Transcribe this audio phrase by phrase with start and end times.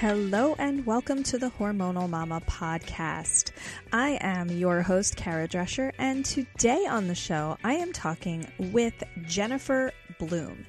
[0.00, 3.50] Hello and welcome to the Hormonal Mama podcast.
[3.92, 8.94] I am your host, Kara Drescher, and today on the show, I am talking with
[9.26, 10.64] Jennifer Bloome.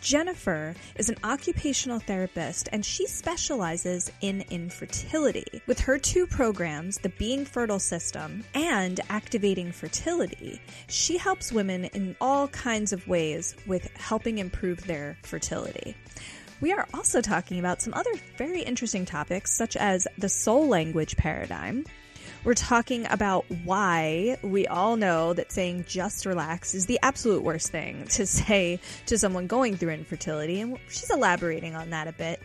[0.00, 5.62] Jennifer is an occupational therapist and she specializes in infertility.
[5.68, 12.16] With her two programs, the Being Fertile System and Activating Fertility, she helps women in
[12.20, 15.94] all kinds of ways with helping improve their fertility.
[16.62, 21.16] We are also talking about some other very interesting topics, such as the soul language
[21.16, 21.84] paradigm.
[22.44, 27.72] We're talking about why we all know that saying just relax is the absolute worst
[27.72, 32.40] thing to say to someone going through infertility, and she's elaborating on that a bit.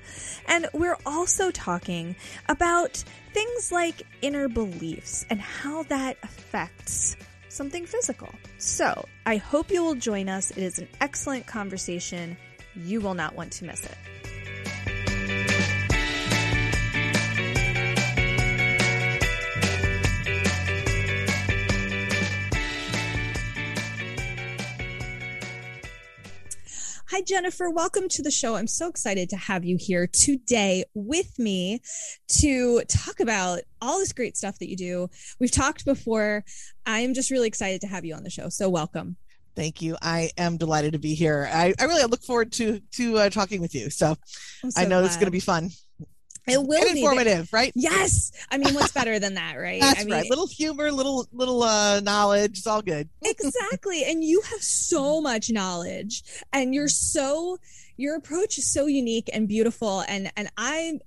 [0.47, 2.15] And we're also talking
[2.49, 7.17] about things like inner beliefs and how that affects
[7.49, 8.33] something physical.
[8.57, 10.49] So I hope you will join us.
[10.49, 12.35] It is an excellent conversation.
[12.85, 13.97] You will not want to miss it.
[27.09, 27.71] Hi, Jennifer.
[27.71, 28.55] Welcome to the show.
[28.55, 31.79] I'm so excited to have you here today with me
[32.41, 35.09] to talk about all this great stuff that you do.
[35.39, 36.45] We've talked before.
[36.85, 38.49] I'm just really excited to have you on the show.
[38.49, 39.17] So, welcome.
[39.57, 39.97] Thank you.
[40.03, 41.49] I am delighted to be here.
[41.51, 43.89] I, I really look forward to to uh, talking with you.
[43.89, 44.15] So,
[44.69, 45.71] so I know it's going to be fun.
[46.47, 47.71] It will and be informative, right?
[47.75, 48.31] Yes.
[48.51, 49.81] I mean, what's better than that, right?
[49.81, 50.29] That's I mean, right.
[50.29, 52.59] Little humor, little little uh, knowledge.
[52.59, 53.09] It's all good.
[53.23, 54.03] exactly.
[54.05, 56.21] And you have so much knowledge,
[56.53, 57.57] and you're so
[57.97, 60.01] your approach is so unique and beautiful.
[60.07, 60.99] And and I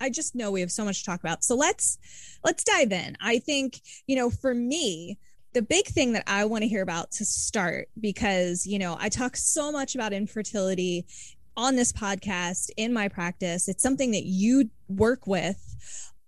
[0.00, 1.42] I just know we have so much to talk about.
[1.42, 1.98] So let's
[2.44, 3.16] let's dive in.
[3.20, 5.18] I think you know, for me.
[5.52, 9.08] The big thing that I want to hear about to start, because, you know, I
[9.08, 11.06] talk so much about infertility
[11.56, 13.68] on this podcast in my practice.
[13.68, 15.76] It's something that you work with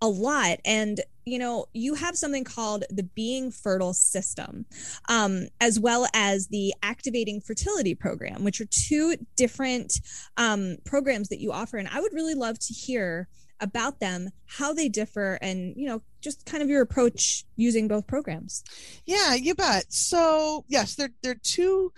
[0.01, 0.59] a lot.
[0.65, 4.65] And, you know, you have something called the Being Fertile System,
[5.07, 9.93] um, as well as the Activating Fertility Program, which are two different
[10.35, 11.77] um, programs that you offer.
[11.77, 13.29] And I would really love to hear
[13.63, 18.05] about them, how they differ, and, you know, just kind of your approach using both
[18.05, 18.63] programs.
[19.05, 19.85] Yeah, you bet.
[19.91, 21.91] So, yes, they're, they're two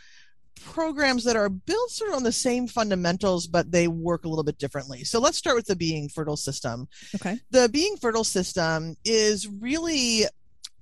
[0.63, 4.43] programs that are built sort of on the same fundamentals, but they work a little
[4.43, 5.03] bit differently.
[5.03, 6.87] So let's start with the Being Fertile system.
[7.15, 7.39] Okay.
[7.51, 10.23] The Being Fertile system is really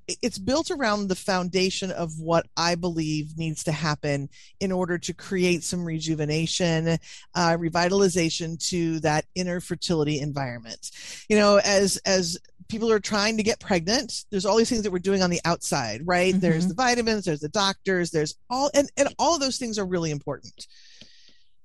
[0.07, 5.13] it's built around the foundation of what I believe needs to happen in order to
[5.13, 6.97] create some rejuvenation,
[7.35, 10.91] uh, revitalization to that inner fertility environment.
[11.29, 12.37] You know, as as
[12.67, 15.41] people are trying to get pregnant there's all these things that we're doing on the
[15.45, 16.39] outside right mm-hmm.
[16.39, 19.85] there's the vitamins there's the doctors there's all and, and all of those things are
[19.85, 20.65] really important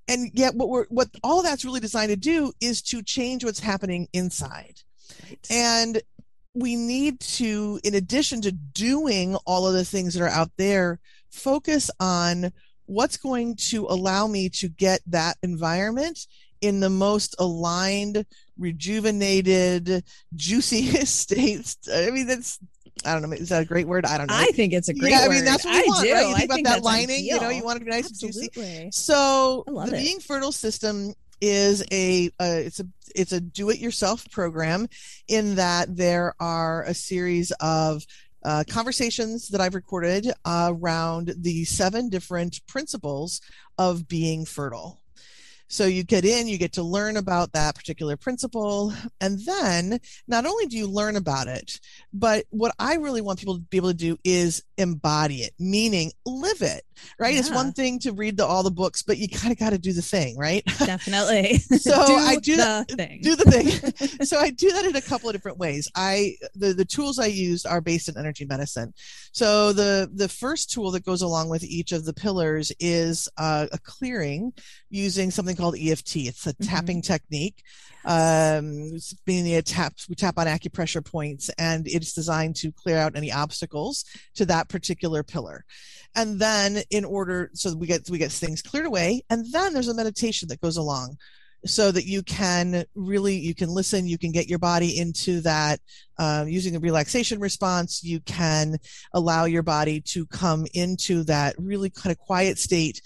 [0.09, 3.61] and yet what we're what all that's really designed to do is to change what's
[3.61, 4.75] happening inside
[5.23, 5.47] right.
[5.51, 6.03] and
[6.55, 10.99] we need to in addition to doing all of the things that are out there
[11.31, 12.51] focus on
[12.87, 16.27] what's going to allow me to get that environment
[16.61, 18.27] in the most aligned,
[18.59, 20.03] rejuvenated,
[20.35, 21.77] juiciest states.
[21.93, 22.59] I mean, that's
[23.05, 23.37] I don't know.
[23.37, 24.05] Is that a great word?
[24.05, 24.35] I don't know.
[24.35, 25.31] I think it's a great yeah, word.
[25.31, 26.13] I mean, that's what you I want, do.
[26.13, 26.29] right?
[26.29, 27.37] You think I about think that lining, ideal.
[27.37, 28.49] you know, you want it to be nice Absolutely.
[28.65, 28.91] and juicy.
[28.91, 29.91] So the it.
[29.93, 34.89] Being Fertile system is a uh, it's a it's a do-it-yourself program
[35.29, 38.05] in that there are a series of
[38.45, 43.41] uh, conversations that I've recorded uh, around the seven different principles
[43.77, 45.01] of being fertile.
[45.71, 48.95] So you get in, you get to learn about that particular principle.
[49.21, 51.79] And then not only do you learn about it,
[52.13, 56.13] but what I really want people to be able to do is embody it, meaning
[56.25, 56.85] live it,
[57.19, 57.35] right?
[57.35, 57.41] Yeah.
[57.41, 59.79] It's one thing to read the, all the books, but you kind of got to
[59.79, 60.65] do the thing, right?
[60.79, 61.59] Definitely.
[61.59, 63.21] so do I do the that, thing.
[63.23, 64.21] do the thing.
[64.27, 65.91] so I do that in a couple of different ways.
[65.95, 68.95] I, the, the tools I used are based in energy medicine.
[69.33, 73.67] So the, the first tool that goes along with each of the pillars is uh,
[73.73, 74.53] a clearing
[74.91, 76.17] using something called EFT.
[76.17, 76.65] It's a mm-hmm.
[76.65, 77.63] tapping technique.
[78.05, 83.17] Um, meaning it taps, we tap on acupressure points, and it's designed to clear out
[83.17, 84.05] any obstacles
[84.37, 85.65] to that particular pillar.
[86.15, 89.89] And then, in order, so we get we get things cleared away, and then there's
[89.89, 91.17] a meditation that goes along
[91.67, 95.81] so that you can really you can listen you can get your body into that
[96.19, 98.77] uh, using a relaxation response you can
[99.13, 103.03] allow your body to come into that really kind of quiet state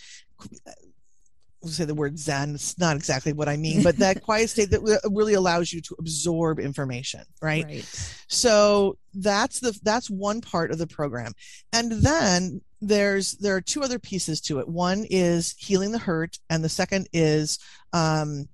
[1.64, 4.80] say the word zen it's not exactly what i mean but that quiet state that
[5.12, 7.64] really allows you to absorb information right?
[7.64, 8.18] right.
[8.28, 11.32] So that's the that's one part of the program.
[11.72, 14.68] And then there's there are two other pieces to it.
[14.68, 17.58] One is healing the hurt and the second is
[17.92, 18.48] um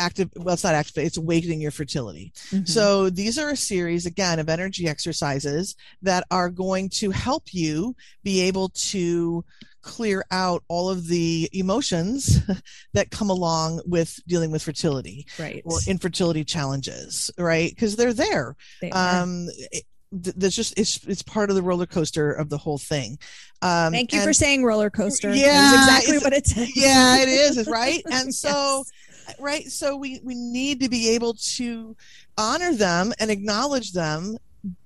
[0.00, 2.68] active well it's not active it's awakening your fertility Mhm.
[2.68, 7.94] so these are a series again of energy exercises that are going to help you
[8.24, 9.44] be able to
[9.82, 12.40] clear out all of the emotions
[12.94, 15.62] that come along with dealing with fertility right.
[15.64, 19.84] or infertility challenges right because they're there They um it-
[20.24, 23.16] th- there's just it's it's part of the roller coaster of the whole thing
[23.62, 25.32] um Thank you for saying roller coaster.
[25.32, 26.76] Yeah, exactly it's- what it says.
[26.76, 28.92] yeah it is right and so Yes.
[29.38, 29.64] Right?
[29.64, 31.96] So we we need to be able to
[32.36, 34.36] honor them and acknowledge them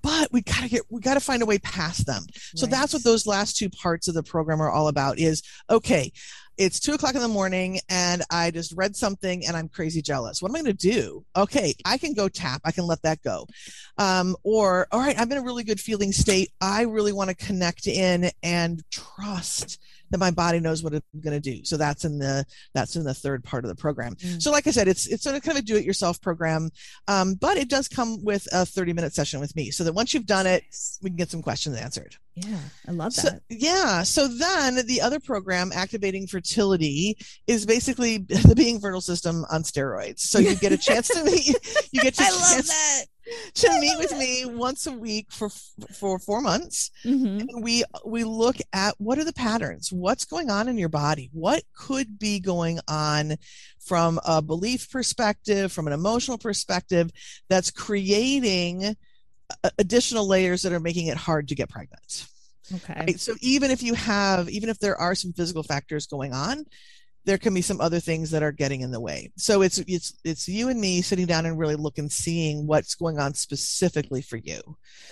[0.02, 2.24] but we gotta get we gotta find a way past them.
[2.54, 6.12] So that's what those last two parts of the program are all about is okay
[6.56, 10.40] it's two o'clock in the morning and i just read something and i'm crazy jealous.
[10.40, 11.24] What am i going to do?
[11.36, 12.60] Okay i can go tap.
[12.64, 13.46] I can let that go.
[13.98, 16.50] Um, or all right i'm in a really good feeling state.
[16.60, 21.40] I really want to connect in and trust that my body knows what it's going
[21.40, 24.40] to do so that's in the that's in the third part of the program Mm.
[24.40, 26.70] so like i said it's it's sort of kind of a do-it-yourself program
[27.08, 30.14] um, but it does come with a 30 minute session with me so that once
[30.14, 30.62] you've done it
[31.02, 32.58] we can get some questions answered Yeah,
[32.88, 33.42] I love so, that.
[33.48, 34.02] yeah.
[34.02, 37.16] So then the other program, Activating Fertility,
[37.46, 40.18] is basically the being fertile system on steroids.
[40.20, 41.54] So you get a chance to meet,
[41.92, 43.04] you get to, I love chance that.
[43.54, 45.48] to meet with me once a week for
[45.92, 46.90] for four months.
[47.04, 47.40] Mhm.
[47.40, 51.30] And we we look at what are the patterns, what's going on in your body,
[51.32, 53.36] what could be going on
[53.80, 57.10] from a belief perspective, from an emotional perspective,
[57.48, 58.96] that's creating
[59.78, 62.26] additional layers that are making it hard to get pregnant.
[62.74, 62.94] Okay.
[62.98, 63.20] Right?
[63.20, 66.64] So even if you have, even if there are some physical factors going on,
[67.24, 69.32] there can be some other things that are getting in the way.
[69.36, 73.18] So it's it's it's you and me sitting down and really looking, seeing what's going
[73.18, 74.60] on specifically for you.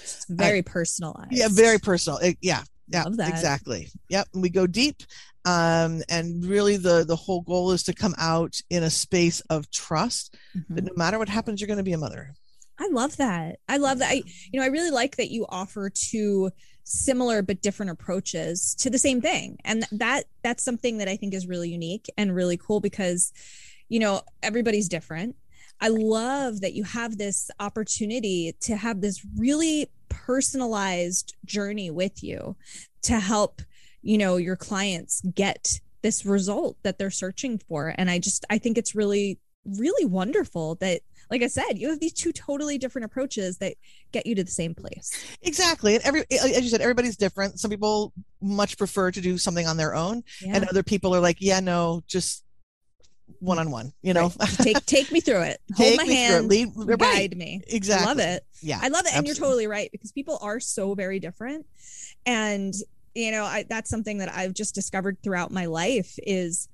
[0.03, 1.33] It's very personalized.
[1.33, 2.19] Yeah, very personal.
[2.19, 3.91] It- yeah, yeah, exactly.
[4.09, 5.03] Yep, and we go deep,
[5.45, 9.71] um, and really the the whole goal is to come out in a space of
[9.71, 10.75] trust Mhm.
[10.77, 12.35] that no matter what happens, you're going to be a mother.
[12.79, 13.59] I love that.
[13.69, 14.11] I love that.
[14.11, 16.51] I, you know, I really like that you offer two
[16.85, 21.35] similar but different approaches to the same thing, and that that's something that I think
[21.35, 23.33] is really unique and really cool because,
[23.89, 25.37] you know, everybody's different.
[25.81, 32.57] I love that you have this opportunity to have this really personalized journey with you
[33.03, 33.63] to help,
[34.01, 37.95] you know, your clients get this result that they're searching for.
[37.97, 41.01] And I just, I think it's really, really wonderful that
[41.33, 43.75] like I said, you have these two totally different approaches that
[44.13, 45.11] get you to the same place.
[45.43, 47.59] Exactly, and every as you said, everybody's different.
[47.59, 50.57] Some people much prefer to do something on their own, Yeah.
[50.57, 52.45] and other people are like, yeah, no, just
[53.39, 53.93] one on one.
[54.03, 54.49] You know, Right.
[54.59, 55.61] take take me through it.
[55.77, 56.99] Hold my hand, Lead- right.
[56.99, 57.63] guide me.
[57.67, 58.05] exactly.
[58.05, 58.47] I Love it.
[58.61, 61.65] Yeah, I love it, and you're totally right because people are so very different,
[62.27, 62.75] and
[63.15, 66.69] you know I, that's something that I've just discovered throughout my life is.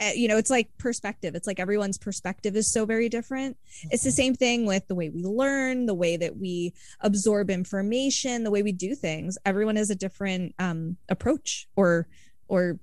[0.00, 1.34] Uh, You know, it's like perspective.
[1.34, 3.56] It's like everyone's perspective is so very different.
[3.90, 4.14] It's the Mm-hmm.
[4.16, 8.62] same thing with the way we learn, the way that we absorb information, the way
[8.62, 9.38] we do things.
[9.44, 12.08] Everyone has a different um, approach or
[12.48, 12.78] or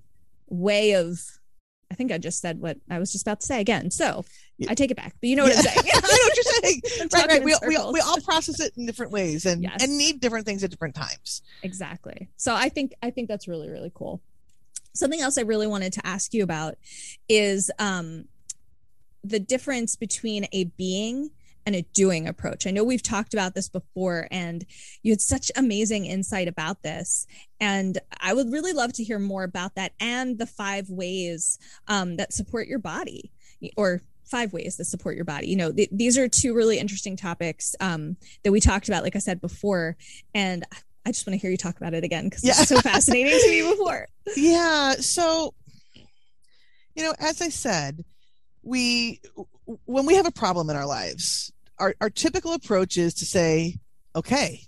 [0.48, 1.20] way of.
[1.92, 3.92] I think I just said what I was just about to say again.
[3.92, 4.24] So
[4.58, 4.72] Yeah.
[4.72, 5.14] I take it back.
[5.20, 5.72] But you know what I'm Yeah.
[5.72, 5.88] saying.
[5.94, 7.10] I know what you're saying.
[7.14, 7.44] Right, right.
[7.44, 9.84] We, we, we all process it in different ways and Yes.
[9.84, 11.42] and need different things at different times.
[11.64, 14.22] exactly so i think i think that's really really cool
[14.94, 16.76] something else i really wanted to ask you about
[17.30, 18.26] is um
[19.24, 21.30] the difference between a being
[21.66, 22.66] and a doing approach.
[22.66, 24.66] I know we've talked about this before and
[25.04, 27.28] you had such amazing insight about this.
[27.60, 32.18] And i would really love to hear more about that and the five ways um,
[32.18, 33.32] that support your body
[33.78, 35.48] or five ways that support your body.
[35.48, 39.16] You know th- these are two really interesting topics um, that we talked about like
[39.16, 39.98] i said before.
[40.34, 40.78] And I
[41.10, 42.52] just want to hear you talk about it again because Yeah.
[42.58, 44.08] it's so fascinating to me before.
[44.38, 44.94] Yeah.
[45.00, 45.54] So,
[46.96, 48.04] you know, as I said,
[48.64, 49.20] we
[49.86, 53.78] when we have a problem in our lives, our, our typical approach is to say,
[54.16, 54.62] okay,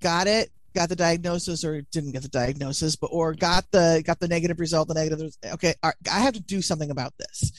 [0.00, 4.18] got it, got the diagnosis or didn't get the diagnosis, but or got the got
[4.18, 7.52] the negative result, the negative okay, I have to do something about this.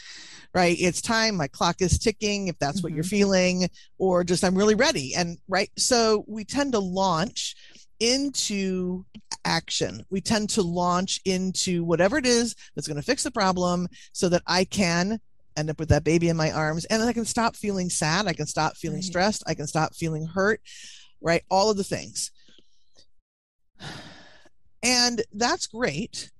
[0.53, 0.75] Right?
[0.79, 3.09] It's time, my clock is ticking, if that's what you're mm-hmm.
[3.09, 5.13] feeling, or just I'm really ready.
[5.15, 7.55] And right, so we tend to launch
[8.01, 9.05] into
[9.45, 10.03] action.
[10.09, 14.27] We tend to launch into whatever it is that's going to fix the problem so
[14.29, 15.19] that I can
[15.55, 18.25] end up with that baby in my arms and I can stop feeling sad.
[18.25, 19.05] I can stop feeling Right.
[19.05, 19.43] stressed.
[19.47, 20.61] I can stop feeling hurt,
[21.21, 21.43] right?
[21.49, 22.31] All of the things.
[24.83, 26.31] And that's great.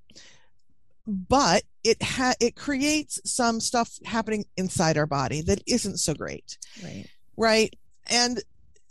[1.05, 6.57] But it ha- it creates some stuff happening inside our body that isn't so great
[6.83, 7.05] Right.
[7.37, 7.75] right
[8.07, 8.41] and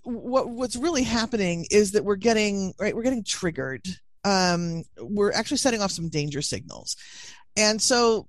[0.02, 3.86] what what's really happening is that we're getting right we're getting triggered
[4.24, 6.96] um we're actually setting off some danger signals
[7.56, 8.26] and so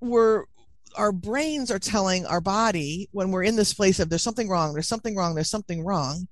[0.00, 0.44] we're
[0.96, 4.72] our brains are telling our body when we're in this place of there's something wrong,
[4.72, 6.26] there's something wrong, there's something wrong.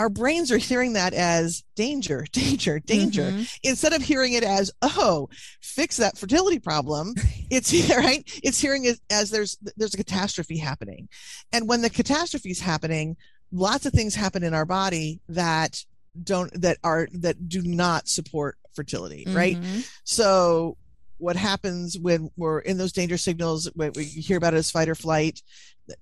[0.00, 3.42] Our brains are hearing that as danger, danger, danger, mm-hmm.
[3.62, 5.28] instead of hearing it as, oh,
[5.60, 7.14] fix that fertility problem.
[7.52, 8.22] It's right.
[8.44, 11.08] It's hearing it as there's there's a catastrophe happening,
[11.52, 13.16] and when the catastrophe is happening,
[13.50, 15.84] lots of things happen in our body that
[16.22, 19.36] don't that are that do not support fertility, mm-hmm.
[19.36, 19.58] right?
[20.04, 20.76] So
[21.20, 24.88] what happens when we're in those danger signals when we hear about it as fight
[24.88, 25.40] or flight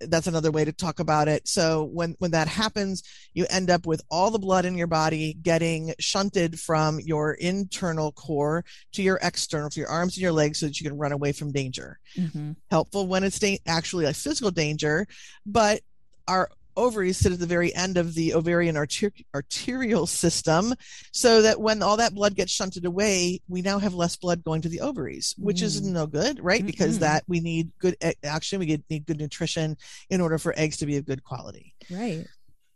[0.00, 3.86] that's another way to talk about it so when when that happens you end up
[3.86, 9.18] with all the blood in your body getting shunted from your internal core to your
[9.22, 11.98] external to your arms and your legs so that you can run away from danger
[12.16, 12.52] mm-hmm.
[12.70, 15.06] helpful when it's da- actually a physical danger
[15.46, 15.80] but
[16.26, 20.74] our ovaries sit at the very end of the ovarian arter- arterial system
[21.12, 24.62] so that when all that blood gets shunted away we now have less blood going
[24.62, 25.64] to the ovaries which mm.
[25.64, 26.66] is no good right mm-hmm.
[26.66, 29.76] because that we need good action we get, need good nutrition
[30.08, 32.26] in order for eggs to be of good quality right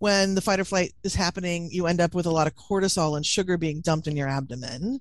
[0.02, 3.16] when the fight or flight is happening, you end up with a lot of cortisol
[3.16, 5.00] and sugar being dumped in your abdomen.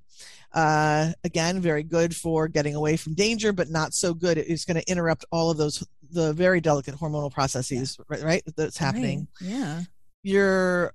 [0.53, 4.37] Uh, again, very good for getting away from danger, but not so good.
[4.37, 8.05] It's going to interrupt all of those the very delicate hormonal processes, yeah.
[8.09, 8.43] right, right?
[8.55, 9.27] That's happening.
[9.41, 9.51] Right.
[9.51, 9.81] Yeah.
[10.23, 10.93] Your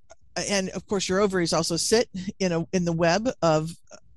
[0.48, 2.08] and of course your ovaries also sit
[2.38, 3.70] in a in the web of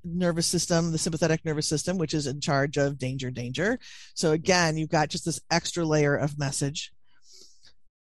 [0.04, 3.78] nervous system, the sympathetic nervous system, which is in charge of danger, danger.
[4.14, 6.92] So again, you've got just this extra layer of message.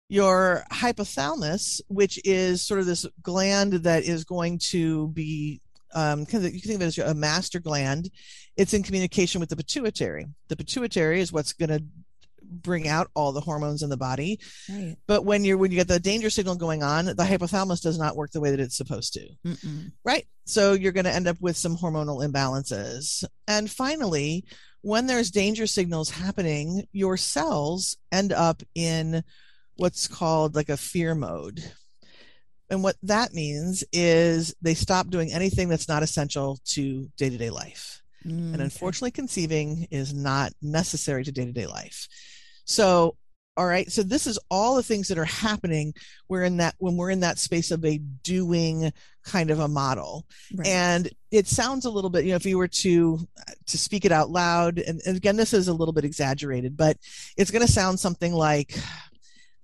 [0.07, 5.61] Your hypothalamus, which is sort of this gland that is going to be
[5.93, 8.09] um, kind of, you can think of it as a master gland.
[8.57, 10.27] It's in communication with the pituitary.
[10.47, 11.83] The pituitary is what's going to
[12.49, 14.39] bring out all the hormones in the body.
[14.69, 14.97] Right.
[15.07, 18.15] But when you're when you get the danger signal going on, the hypothalamus does not
[18.15, 19.27] work the way that it's supposed to.
[19.45, 19.91] Mm-mm.
[20.03, 20.27] Right?
[20.45, 23.23] So you're going to end up with some hormonal imbalances.
[23.47, 24.45] And finally,
[24.81, 29.23] when there's danger signals happening, your cells end up in
[29.75, 31.63] what's called like a fear mode.
[32.69, 37.37] And what that means is they stop doing anything that's not essential to day to
[37.37, 38.01] day life.
[38.25, 39.15] Mm, and unfortunately, okay.
[39.15, 42.07] conceiving is not necessary to day to day life.
[42.69, 43.15] So,
[43.57, 43.91] all right.
[43.91, 45.93] So this is all the things that are happening.
[46.29, 48.93] We're in that when we're in that space of a doing
[49.25, 50.67] kind of a model, right.
[50.67, 52.23] and it sounds a little bit.
[52.25, 53.19] You know, if you were to
[53.65, 56.95] to speak it out loud, and, and again, this is a little bit exaggerated, but
[57.35, 58.77] it's going to sound something like.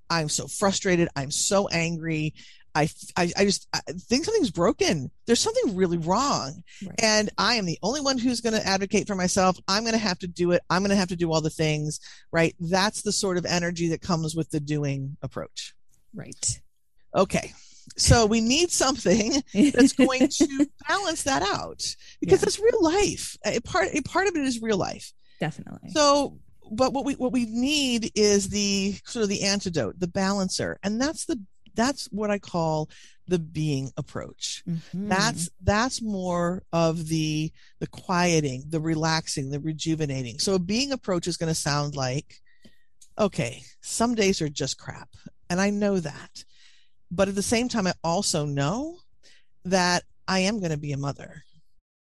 [0.08, 1.10] I'm so frustrated.
[1.16, 2.36] I'm so angry.
[2.76, 5.10] I, I, I just I think something's broken.
[5.26, 6.64] There's something really wrong.
[6.86, 7.00] Right.
[7.02, 9.58] And I am the only one who's going to advocate for myself.
[9.68, 10.62] I'm going to have to do it.
[10.70, 12.02] I'm going to have to do all the things,
[12.32, 12.54] right?
[12.60, 15.74] That's the sort of energy that comes with the doing approach.
[16.14, 16.62] Right.
[17.16, 17.54] Okay.
[17.98, 21.82] So we need something that's going to balance that out
[22.20, 22.48] because yeah.
[22.48, 23.38] it's real life.
[23.46, 25.14] A part, a part of it is real life.
[25.40, 25.92] Definitely.
[25.92, 26.40] So
[26.72, 31.00] but what we what we need is the sort of the antidote, the balancer, and
[31.00, 31.40] that's the
[31.76, 32.90] that's what I call
[33.28, 34.64] the being approach.
[34.68, 35.10] Mm-hmm.
[35.10, 40.40] That's that's more of the the quieting, the relaxing, the rejuvenating.
[40.40, 42.36] So a being approach is going to sound like
[43.18, 45.10] okay, some days are just crap,
[45.50, 46.44] and I know that.
[47.12, 48.98] But at the same time I also know
[49.64, 51.44] that I am going to be a mother.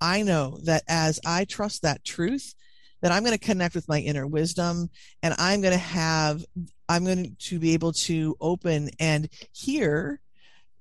[0.01, 2.55] I know that as I trust that truth,
[3.03, 4.91] that I'm going to connect with my inner wisdom
[5.23, 6.45] and I'm going to have,
[6.89, 10.21] I'm going to be able to open and hear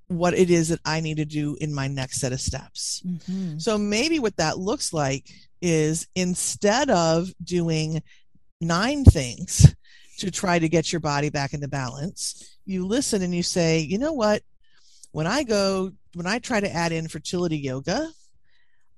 [0.08, 3.04] what it is that I need to do in my next set of steps.
[3.06, 3.60] Mm-hmm.
[3.60, 5.30] So maybe what that looks like
[5.62, 8.02] is instead of doing
[8.60, 9.74] nine things
[10.18, 13.98] to try to get your body back into balance, you listen and you say, you
[13.98, 14.42] know what?
[15.12, 18.10] When I go, when I try to add in fertility yoga,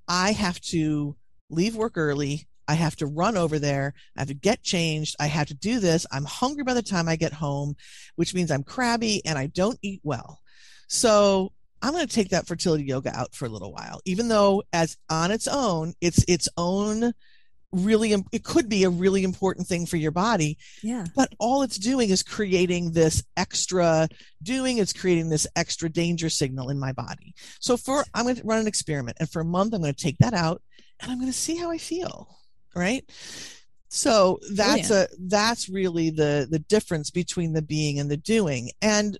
[0.08, 1.14] I have to
[1.50, 3.92] leave work early I have to run over there.
[4.16, 5.14] I have to get changed.
[5.20, 6.06] I have to do this.
[6.10, 7.76] I'm hungry by the time I get home,
[8.16, 10.40] which means I'm crabby and I don't eat well.
[10.88, 11.52] So
[11.82, 14.96] I'm going to take that fertility yoga out for a little while, even though as
[15.10, 17.12] on its own, it's its own
[17.72, 21.78] really it could be a really important thing for your body yeah but all it's
[21.78, 24.06] doing is creating this extra
[24.42, 28.42] doing it's creating this extra danger signal in my body so for i'm going to
[28.44, 30.60] run an experiment and for a month i'm going to take that out
[31.00, 32.28] and i'm going to see how i feel
[32.74, 33.04] right?
[33.88, 38.70] So that's a that's really the the difference between the being and the doing.
[38.80, 39.18] And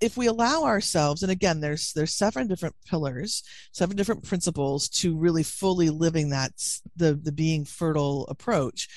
[0.00, 5.16] if we allow ourselves and again there's there's seven different pillars seven different principles to
[5.16, 6.52] really fully living that
[6.96, 8.88] the the being fertile approach.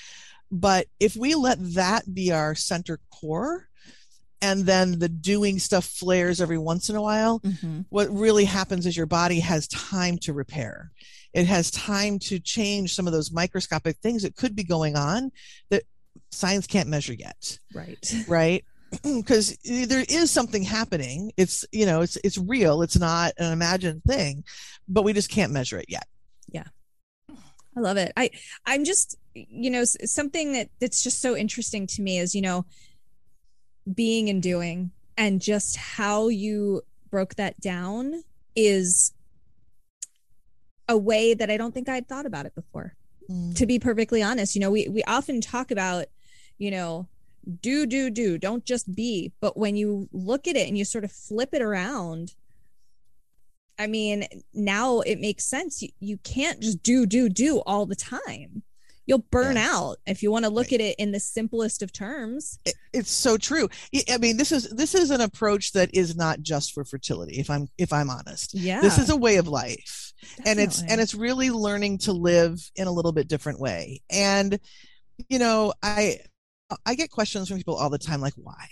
[0.51, 3.67] But if we let that be our center core
[4.45, 7.81] and then the doing stuff flares every once in a while, Mm-hmm.
[7.89, 10.91] what really happens is your body has time to repair.
[11.33, 15.31] It has time to change some of those microscopic things that could be going on
[15.69, 15.83] that
[16.31, 18.13] science can't measure yet, Right.
[18.27, 18.63] right?
[19.03, 21.31] Because there is something happening.
[21.35, 22.81] It's you know it's it's real.
[22.83, 24.43] It's not an imagined thing,
[24.87, 26.07] but we just can't measure it yet.
[26.47, 26.67] Yeah.
[27.77, 28.13] I love it.
[28.15, 28.29] I
[28.65, 32.65] I'm just you know something that that's just so interesting to me is you know
[33.93, 38.23] being and doing and just how you broke that down
[38.55, 39.13] is
[40.87, 42.95] a way that I don't think I'd thought about it before.
[43.29, 43.55] Mm.
[43.55, 46.05] To be perfectly honest, you know, we we often talk about,
[46.57, 47.07] you know,
[47.61, 51.03] do do do, don't just be, but when you look at it and you sort
[51.03, 52.35] of flip it around,
[53.77, 55.81] I mean, now it makes sense.
[55.81, 58.63] You, you can't just do, do, do all the time.
[59.07, 59.69] You'll burn Yes.
[59.69, 60.73] out if you want to look Right.
[60.73, 62.57] at it in the simplest of terms.
[62.65, 63.69] It- it's so true.
[63.93, 67.37] I- I mean, this is this is an approach that is not just for fertility.
[67.37, 68.81] If I'm if I'm honest, Yeah.
[68.81, 70.13] this is a way of life.
[70.45, 74.59] and it's and it's really learning to live in a little bit different way and
[75.29, 76.17] you know i
[76.85, 78.65] i get questions from people all the time like why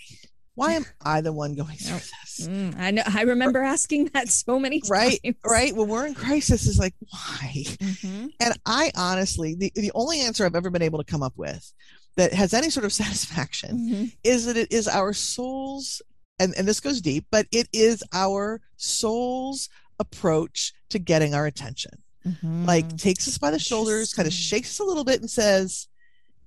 [0.56, 3.02] why am i the one going through this Mm, I know.
[3.06, 4.90] I remember asking that so many times.
[4.90, 5.74] right Right.
[5.74, 8.30] when we're in crisis is like why Mhm.
[8.40, 11.72] and i honestly the, the only answer i've ever been able to come up with
[12.16, 14.16] that has any sort of satisfaction Mhm.
[14.24, 16.02] is that it is our souls
[16.40, 19.68] and, and this goes deep but it is our soul's
[20.00, 21.92] approach to getting our attention
[22.42, 22.98] like Mhm.
[23.00, 25.88] takes us by the shoulders, kind of shakes us a little bit and says,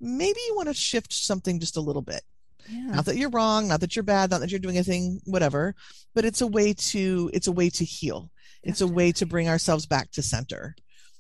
[0.02, 2.24] maybe you want to shift something just a little bit.
[2.70, 2.96] Yeah.
[2.96, 5.76] Not that you're wrong, not that you're bad, not that you're doing anything, whatever,
[6.14, 8.30] but it's a way to it's a way to heal.
[8.64, 10.76] It's a way to bring ourselves back to center.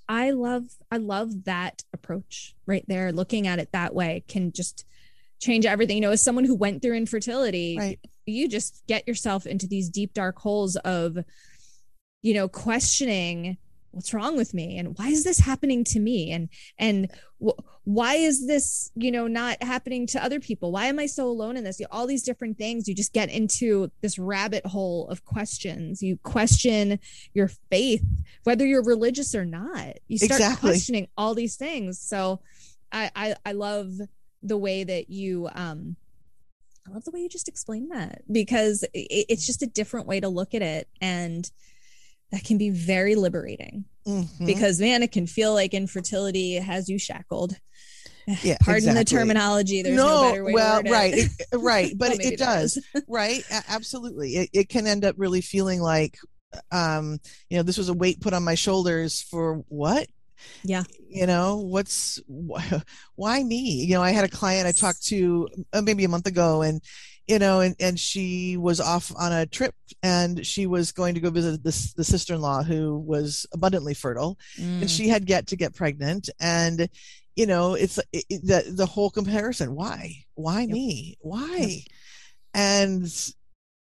[0.09, 3.11] I love I love that approach right there.
[3.11, 4.85] Looking at it that way can just
[5.39, 5.97] change everything.
[5.97, 7.99] You know, as someone who went through infertility, Right.
[8.25, 11.17] you just get yourself into these deep dark holes of
[12.21, 13.57] you know questioning
[13.91, 14.77] what's wrong with me?
[14.77, 16.31] And why is this happening to me?
[16.31, 17.09] And and
[17.43, 20.71] wh- why is this you know not happening to other people?
[20.71, 21.79] Why am i so alone in this?
[21.79, 26.01] You- all these different things you just get into this rabbit hole of questions.
[26.01, 26.99] You question
[27.33, 28.03] your faith
[28.43, 29.97] whether you're religious or not.
[30.07, 30.69] You start Exactly.
[30.69, 31.99] questioning all these things.
[31.99, 32.41] So
[32.91, 33.91] I, I i love
[34.43, 35.97] the way that you um
[36.87, 40.19] i love the way you just explained that because it, it's just a different way
[40.21, 40.87] to look at it.
[41.01, 41.49] And
[42.31, 44.45] that can be very liberating Mhm.
[44.45, 47.57] because man it can feel like infertility has you shackled
[48.43, 51.31] Yeah, pardon the terminology there's no, better way well, right, it.
[51.53, 53.41] right, but Well, it, it does, right?
[53.69, 56.17] Absolutely, it, it can end up really feeling like,
[56.69, 60.07] um, you know, this was a weight put on my shoulders for what?
[60.63, 60.83] Yeah.
[61.09, 62.81] you know, what's wh-
[63.15, 63.85] why me?
[63.85, 66.81] You know, I had a client I talked to uh, maybe a month ago, and
[67.27, 71.19] you know, and and she was off on a trip, and she was going to
[71.21, 75.29] go visit this the sister in law who was abundantly fertile, and Mm, she had
[75.29, 76.29] yet to get pregnant.
[76.39, 76.87] And
[77.35, 80.23] you know it's it, it- the the whole comparison why?
[80.35, 80.69] Why Yep.
[80.71, 81.17] me?
[81.21, 81.83] Why?
[82.53, 83.07] And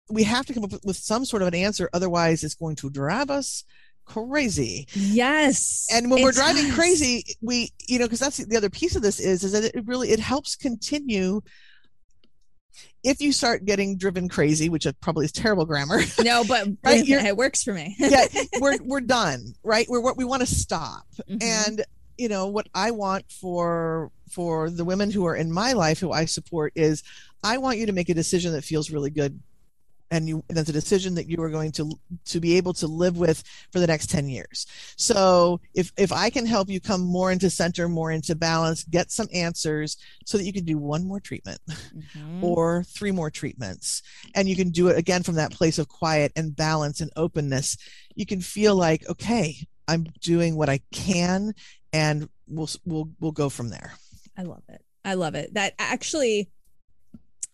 [0.10, 1.90] we have to come up with- with some sort of an answer.
[1.94, 3.64] Otherwise it's going to drive us
[4.06, 4.88] crazy.
[4.94, 5.88] Yes.
[5.92, 6.76] And when we're driving does.
[6.76, 9.86] crazy we you know because that's the other piece of this is is that it
[9.88, 11.42] really it helps continue
[13.04, 16.00] if you start getting driven crazy which probably is terrible grammar.
[16.24, 17.96] No but Right, it, works for me.
[18.00, 18.26] Yeah
[18.60, 19.86] we're we're done right?
[19.90, 21.04] We're what we want to stop.
[21.30, 21.44] Mhm.
[21.44, 21.82] and
[22.18, 26.14] you know what i want for for the women who are in my life who
[26.14, 27.04] i support is
[27.44, 29.38] i want you to make a decision that feels really good
[30.12, 31.92] and you and that's a decision that you are going to
[32.26, 36.30] to be able to live with for the next 10 years so if if i
[36.30, 40.44] can help you come more into center more into balance get some answers so that
[40.44, 41.60] you can do one more treatment
[42.16, 42.44] Mhm.
[42.44, 44.02] or three more treatments
[44.36, 47.78] and you can do it again from that place of quiet and balance and openness
[48.16, 49.56] you can feel like okay
[49.88, 51.54] i'm doing what i can
[51.94, 53.94] and we'll we'll we'll go from there
[54.38, 54.82] I love it.
[55.06, 55.54] I love it.
[55.54, 56.50] That actually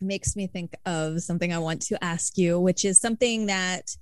[0.02, 3.96] makes me think of something I want to ask you, which is something that,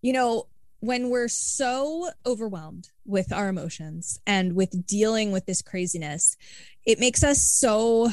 [0.00, 0.46] you know,
[0.80, 6.36] when we're so overwhelmed with our emotions and with dealing with this craziness,
[6.84, 8.10] it makes us so,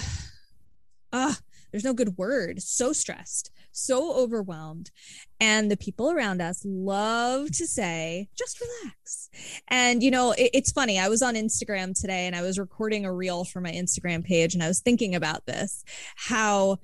[1.12, 1.40] ah,
[1.72, 4.92] there's no good word, so stressed, so overwhelmed.
[5.40, 9.30] And the people around us love to say, just relax.
[9.68, 11.00] And, you know, it, it's funny.
[11.00, 14.54] I was on Instagram today and I was recording a reel for my Instagram page
[14.54, 15.84] and I was thinking about this
[16.16, 16.78] how,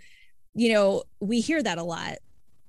[0.56, 2.18] you know, we hear that a lot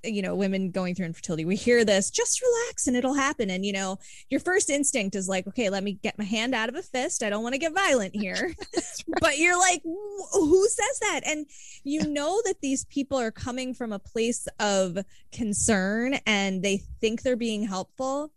[0.06, 1.44] you know women going through infertility.
[1.44, 3.50] We hear this just relax and it'll happen.
[3.50, 3.98] And you know
[4.30, 7.22] your first instinct is like okay let me get my hand out of a fist.
[7.22, 8.54] I don't want to get violent here.
[9.08, 9.20] Right.
[9.20, 11.20] but you're like who says that?
[11.24, 11.46] And
[11.84, 14.98] you know that these people are coming from a place of
[15.30, 18.32] concern and they think they're being helpful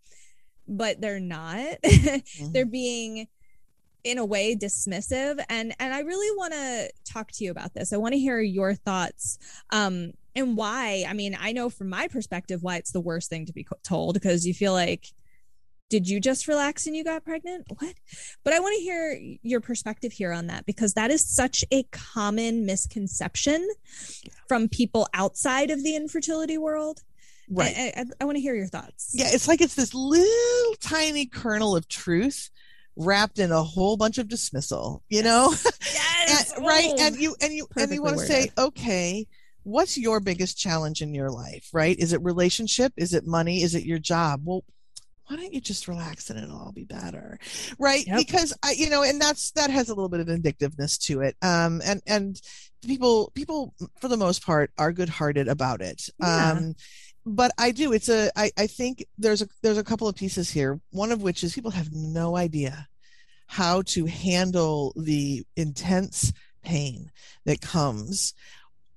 [0.68, 1.60] but they're not.
[1.90, 2.52] Mm-hmm.
[2.52, 3.28] they're being
[4.10, 5.44] in a way dismissive.
[5.50, 7.94] And and i really want to talk to you about this.
[7.94, 9.38] I want to hear your thoughts
[9.72, 13.46] um and why i mean i know from my perspective why it's the worst thing
[13.46, 15.08] to be told because you feel like
[15.90, 17.66] did you just relax and you got pregnant?
[17.80, 17.96] What?
[18.44, 21.84] But i want to hear your perspective here on that because that is such a
[21.92, 23.68] common misconception
[24.48, 27.02] from people outside of the infertility world.
[27.50, 27.74] Right.
[27.76, 29.12] I, I, I want to hear your thoughts.
[29.14, 32.52] Yeah it's like it's this little tiny kernel of truth
[33.00, 35.50] wrapped in a whole bunch of dismissal you know?
[35.82, 36.54] Yes.
[36.58, 39.26] and, right and you and you and you want to say okay
[39.64, 41.70] what's your biggest challenge in your life?
[41.74, 41.98] Right?
[41.98, 42.94] Is it relationship?
[42.98, 43.62] Is it money?
[43.62, 44.42] Is it your job?
[44.44, 44.64] Well
[45.28, 47.38] why don't you just relax and it'll all be better?
[47.78, 48.06] Right?
[48.06, 48.18] Yep.
[48.18, 51.36] because i you know and that's that has a little bit of vindictiveness to it.
[51.42, 52.42] Um and and
[52.84, 56.10] people people for the most part are good hearted about it.
[56.20, 56.52] Yeah.
[56.52, 56.76] um
[57.36, 60.50] but i do it's a I, I think there's a there's a couple of pieces
[60.50, 62.88] here one of which is people have no idea
[63.50, 67.12] how to handle the intense pain
[67.46, 68.36] that comes.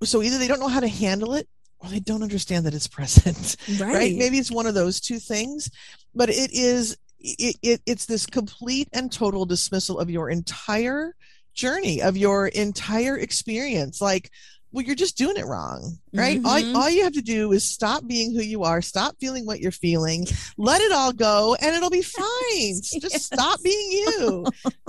[0.02, 2.86] So either they don't know how to handle it or they don't understand that it's
[2.98, 4.16] present right, right?
[4.16, 5.70] maybe it's one of those two things
[6.14, 11.14] but it is it, it it's this complete and total dismissal of your entire
[11.54, 14.00] journey of your entire experience.
[14.00, 14.30] Like
[14.72, 16.74] well you're just doing it wrong right mm-hmm.
[16.74, 19.60] all, all you have to do is stop being who you are stop feeling what
[19.60, 22.24] you're feeling let it all go and it'll be fine
[22.56, 22.90] yes.
[22.90, 24.44] just stop being you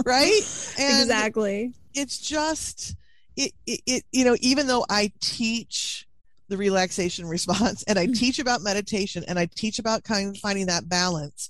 [0.05, 2.95] right and exactly it's just
[3.35, 6.07] it, it, it you know even though i teach
[6.49, 8.17] the relaxation response and i mm.
[8.17, 11.49] teach about meditation and i teach about kind of finding that balance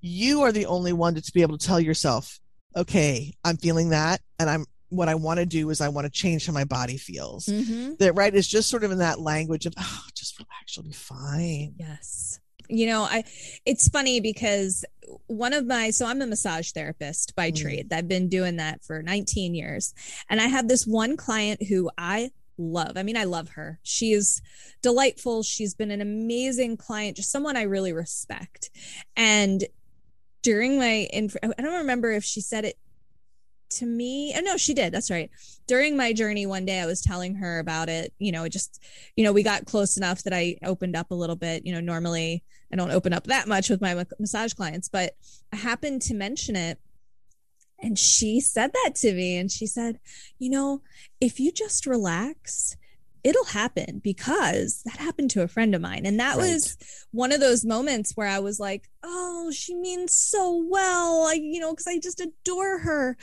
[0.00, 2.38] you are the only one to be able to tell yourself
[2.76, 6.10] okay i'm feeling that and i'm what i want to do is i want to
[6.10, 7.46] change how my body feels.
[7.46, 7.94] Mm-hmm.
[7.98, 10.92] that right is just sort of in that language of oh just relax you'll be
[10.92, 11.74] fine.
[11.78, 12.40] Yes.
[12.68, 13.24] You know i
[13.64, 14.84] it's funny because
[15.26, 17.60] one of my so i'm a massage therapist by mm.
[17.60, 17.92] trade.
[17.92, 19.94] I've been doing that for 19 years.
[20.30, 22.96] And i have this one client who i love.
[22.96, 23.80] I mean i love her.
[23.82, 24.40] She is
[24.82, 25.42] delightful.
[25.42, 28.70] She's been an amazing client just someone i really respect.
[29.16, 29.64] And
[30.44, 32.78] during my i don't remember if she said it
[33.74, 34.34] to me.
[34.36, 34.92] Oh no, she did.
[34.92, 35.30] That's right.
[35.66, 38.82] During my journey one day I was telling her about it, you know, it just
[39.16, 41.80] you know, we got close enough that I opened up a little bit, you know,
[41.80, 45.14] normally I don't open up that much with my massage clients, but
[45.52, 46.78] I happened to mention it
[47.80, 50.00] and she said that to me and she said,
[50.38, 50.82] "You know,
[51.20, 52.76] if you just relax
[53.24, 56.04] it'll happen because that happened to a friend of mine.
[56.04, 56.52] And that right.
[56.52, 56.76] was
[57.10, 61.26] one of those moments where I was like, oh, she means so well.
[61.26, 63.16] I, you know, because I just adore her.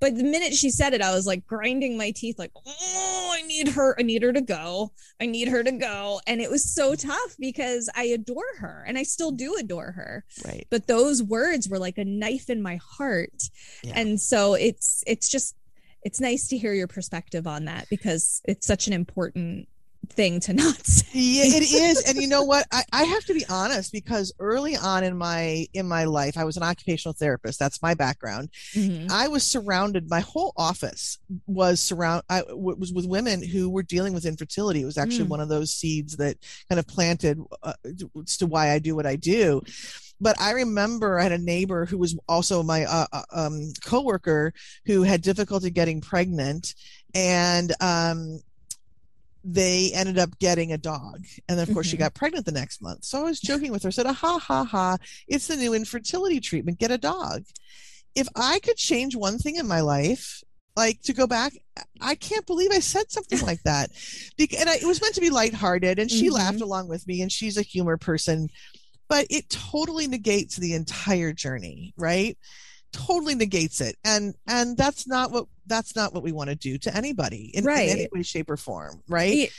[0.00, 3.42] But the minute she said it, I was like grinding my teeth, like, oh, I
[3.42, 3.96] need her.
[3.98, 4.92] I need her to go.
[5.20, 6.20] I need her to go.
[6.26, 10.24] And it was so tough because I adore her and I still do adore her.
[10.44, 10.66] Right.
[10.70, 13.42] But those words were like a knife in my heart.
[13.82, 13.94] Yeah.
[13.96, 15.56] And so it's, it's just,
[16.02, 19.68] it's nice to hear your perspective on that because it's such an important
[20.08, 21.06] thing to not say.
[21.12, 22.02] Yeah, it is.
[22.08, 22.66] And you know what?
[22.72, 26.44] I, I have to be honest because early on in my in my life, I
[26.44, 27.58] was an occupational therapist.
[27.58, 28.50] That's my background.
[28.74, 29.08] Mm-hmm.
[29.10, 30.08] I was surrounded.
[30.08, 32.22] My whole office was surround.
[32.28, 34.82] I w- was with women who were dealing with infertility.
[34.82, 35.30] It was actually mm.
[35.30, 36.36] one of those seeds that
[36.68, 39.62] kind of planted uh, as to why I do what I do
[40.20, 44.52] but I remember I had a neighbor who was also my uh, uh, um, coworker
[44.84, 46.74] who had difficulty getting pregnant,
[47.14, 48.40] and um,
[49.42, 51.92] they ended up getting a dog, and then of course mm-hmm.
[51.92, 53.04] she got pregnant the next month.
[53.04, 54.98] So I was joking with her, said, "Ha ha ha!
[55.26, 56.78] It's the new infertility treatment.
[56.78, 57.44] Get a dog."
[58.14, 60.42] If I could change one thing in my life,
[60.76, 61.52] like to go back
[62.00, 63.90] i can't believe i said something like that
[64.38, 66.36] and I, it was meant to be lighthearted and she mm-hmm.
[66.36, 68.48] laughed along with me and she's a humor person
[69.10, 72.38] but it totally negates the entire journey right
[72.92, 76.78] totally negates it and and that's not what that's not what we want to do
[76.78, 77.88] to anybody in, right.
[77.88, 79.50] in any way shape or form right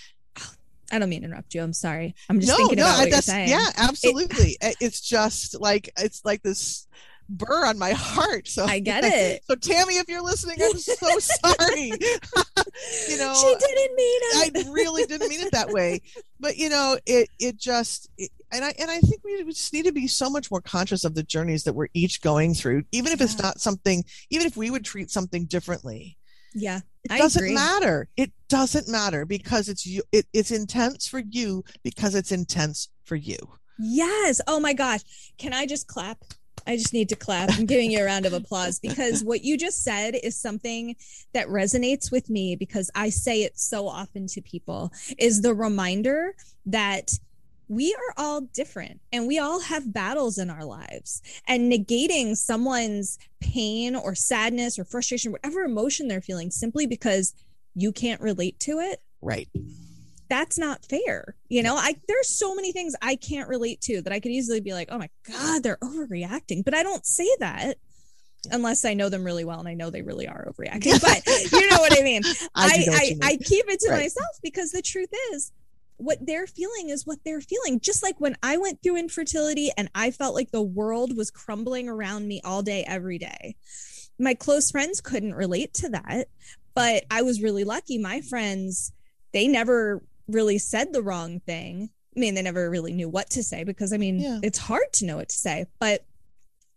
[0.93, 1.63] I don't mean to interrupt you.
[1.63, 2.15] I'm sorry.
[2.29, 3.49] I'm just no, thinking no, about what you're saying.
[3.49, 4.57] Yeah, absolutely.
[4.61, 6.85] It, it's just like it's like this
[7.29, 8.47] burr on my heart.
[8.47, 9.41] So I get it.
[9.45, 11.91] So Tammy, if you're listening, I'm so sorry.
[13.07, 14.67] you know, she didn't mean it.
[14.67, 16.01] I really didn't mean it that way.
[16.39, 19.85] But you know, it it just it, and I and I think we just need
[19.85, 23.11] to be so much more conscious of the journeys that we're each going through, even
[23.11, 23.25] if yeah.
[23.25, 26.17] it's not something, even if we would treat something differently.
[26.53, 26.81] Yeah.
[27.03, 27.53] It I doesn't agree.
[27.53, 28.07] matter.
[28.17, 33.15] It doesn't matter because it's you it, it's intense for you because it's intense for
[33.15, 33.37] you.
[33.79, 34.41] Yes.
[34.47, 35.01] Oh my gosh.
[35.37, 36.17] Can I just clap?
[36.67, 37.49] I just need to clap.
[37.53, 40.95] I'm giving you a round of applause because what you just said is something
[41.33, 46.35] that resonates with me because I say it so often to people is the reminder
[46.67, 47.11] that
[47.71, 53.17] we are all different and we all have battles in our lives and negating someone's
[53.39, 57.33] pain or sadness or frustration whatever emotion they're feeling simply because
[57.73, 59.47] you can't relate to it Right.
[60.29, 61.35] that's not fair.
[61.47, 64.59] You know, I there's so many things I can't relate to that I could easily
[64.61, 67.77] be like, "Oh my god, they're overreacting." But I don't say that
[68.49, 70.99] unless I know them really well and I know they really are overreacting.
[71.01, 72.23] But you know what I mean?
[72.25, 73.19] I I I, mean.
[73.21, 74.01] I keep it to Right.
[74.03, 75.51] myself because the truth is
[76.01, 77.79] what they're feeling is what they're feeling.
[77.79, 81.87] Just like when I went through infertility and I felt like the world was crumbling
[81.89, 83.55] around me all day, every day.
[84.19, 86.27] My close friends couldn't relate to that,
[86.75, 87.97] but I was really lucky.
[87.97, 88.91] My friends,
[89.33, 91.89] they never really said the wrong thing.
[92.15, 94.39] I mean, they never really knew what to say because I mean, Yeah.
[94.43, 96.05] it's hard to know what to say, but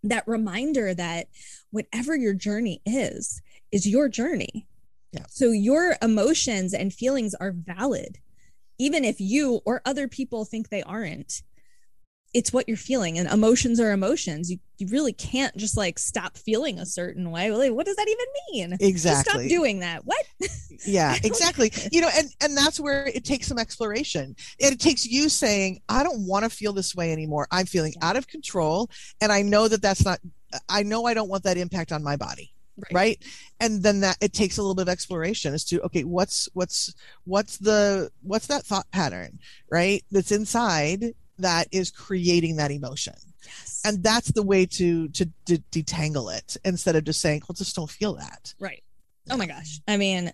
[0.04, 1.28] that reminder that
[1.70, 3.40] whatever your journey is,
[3.72, 4.66] is your journey.
[5.12, 5.24] Yeah.
[5.30, 8.18] So your emotions and feelings are valid,
[8.78, 11.42] even if you or other people think they aren't.
[12.32, 14.50] It's what you're feeling, and emotions are emotions.
[14.50, 17.52] You you really can't just like stop feeling a certain way.
[17.52, 18.26] Like, what does that even
[18.70, 18.70] mean?
[18.70, 19.48] Just Exactly.
[19.48, 20.04] stop doing that.
[20.04, 20.16] What?
[20.84, 25.28] yeah exactly you know and and that's where it takes some exploration it takes you
[25.28, 28.08] saying i don't want to feel this way anymore i'm feeling Yeah.
[28.08, 28.90] out of control
[29.22, 30.18] and i know that that's not
[30.68, 32.50] i know i don't want that impact on my body
[32.92, 33.22] right.
[33.60, 36.94] and then that it takes a little bit of exploration as to okay what's what's
[37.24, 39.38] what's the what's that thought pattern
[39.70, 43.14] right that's inside that is creating that emotion
[43.46, 43.82] Yes.
[43.84, 47.76] and that's the way to to, to detangle it instead of just saying well just
[47.76, 48.82] don't feel that Right.
[49.30, 49.80] Oh my gosh.
[49.88, 50.32] I mean,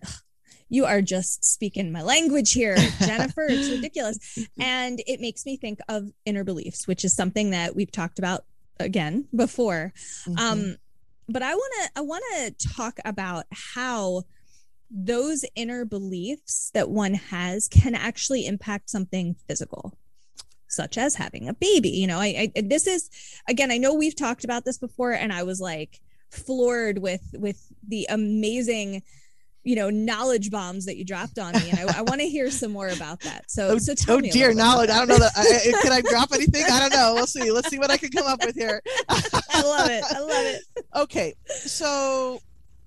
[0.68, 3.46] you are just speaking my language here, Jennifer.
[3.48, 4.18] it's ridiculous.
[4.59, 8.44] And it makes me think of inner beliefs, which is something that we've talked about
[8.81, 9.92] again before.
[10.26, 10.38] Mhm.
[10.40, 10.76] Um,
[11.30, 14.24] but I want to I want to talk about how
[14.90, 19.96] those inner beliefs that one has can actually impact something physical
[20.68, 23.08] such as having a baby you know I, I this is
[23.48, 27.72] again i know we've talked about this before and i was like floored with with
[27.86, 29.02] the amazing
[29.62, 32.51] you know knowledge bombs that you dropped on me and i, I want to hear
[32.51, 33.51] some more about that.
[33.51, 36.01] So Oh, so tell oh me dear knowledge i don't know that I, can i
[36.01, 36.64] drop anything?
[36.70, 37.12] I don't know.
[37.14, 37.51] We'll see.
[37.53, 38.81] Let's see what i can come up with here.
[39.09, 40.05] I love it.
[40.09, 40.62] I love it.
[40.96, 42.40] Okay so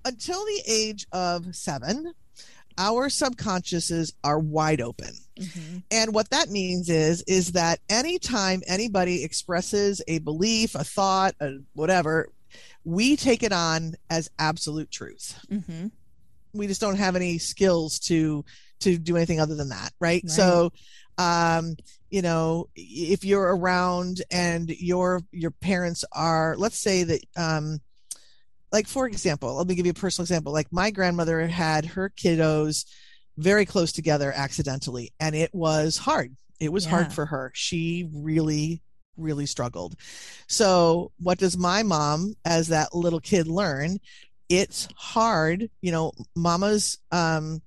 [0.04, 2.12] until the age of seven
[2.76, 5.14] our subconsciouses are wide open.
[5.38, 5.82] Mhm.
[5.92, 11.58] and what that means is is that anytime anybody expresses a belief a thought a
[11.74, 12.28] whatever
[12.84, 15.38] we take it on as absolute truth.
[15.50, 15.90] Mhm.
[16.54, 18.44] We just don't have any skills to
[18.80, 20.30] to do anything other than that right, Right.
[20.30, 20.72] so
[21.18, 21.76] um
[22.10, 27.78] you know if you're around and your your parents are let's say that um
[28.72, 30.52] like for example let me give you a personal example.
[30.52, 32.84] Like my grandmother had her kiddos
[33.36, 36.36] very close together accidentally and it was hard.
[36.60, 36.90] It was Yeah.
[36.90, 37.50] hard for her.
[37.54, 38.82] She really
[39.16, 39.94] really struggled.
[40.48, 43.98] So what does my mom as that little kid learn
[44.48, 47.60] it's hard you know mamas um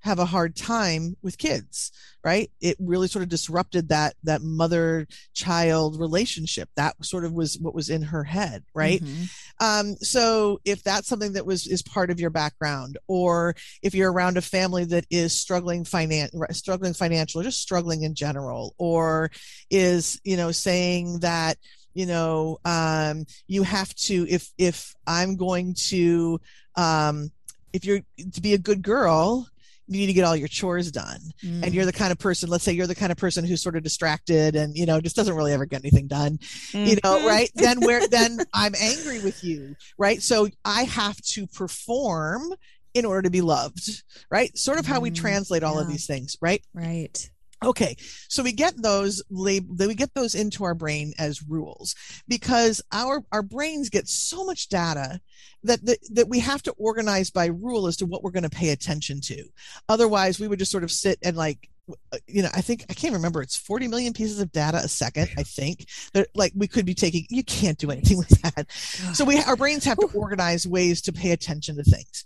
[0.00, 1.90] have a hard time with kids
[2.24, 2.50] right?
[2.60, 6.70] It really sort of disrupted that that mother child relationship.
[6.74, 9.02] That sort of was what was in her head right?
[9.02, 9.28] Mhm.
[9.60, 14.10] um, so if that's something that was is part of your background or if you're
[14.12, 19.30] around a family that is struggling finan- struggling financial or just struggling in general or
[19.70, 21.58] is you know saying that
[21.94, 26.40] you know um, you have to if if i'm going to
[26.76, 27.30] um,
[27.72, 28.00] if you're
[28.32, 29.48] to be a good girl
[29.86, 31.20] you need to get all your chores done.
[31.42, 33.76] And you're the kind of person let's say you're the kind of person who's sort
[33.76, 36.38] of distracted and you know just doesn't really ever get anything done
[36.72, 37.26] you know Mhm.
[37.28, 37.50] right?
[37.54, 40.22] Then where then i'm angry with you right?
[40.22, 42.54] So i have to perform
[42.94, 44.56] in order to be loved right?
[44.56, 46.62] Sort of how we Mm, translate all of these things right?
[46.72, 47.28] Right
[47.64, 47.96] okay
[48.28, 51.94] so we get those lab- we get those into our brain as rules
[52.28, 55.20] because our our brains get so much data
[55.62, 58.50] that that, that we have to organize by rule as to what we're going to
[58.50, 59.44] pay attention to.
[59.88, 61.70] Otherwise we would just sort of sit and like
[62.12, 64.88] uh, you know i think i can't remember it's 40 million pieces of data a
[64.88, 68.70] second i think that like we could be taking you can't do anything with that.
[68.70, 72.24] So we our brains have to organize ways to pay attention to things.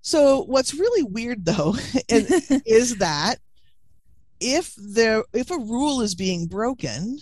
[0.00, 1.74] So what's really weird though
[2.08, 3.36] is, is that
[4.40, 7.18] if there if a rule is being broken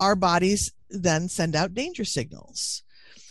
[0.00, 2.82] our bodies then send out danger signals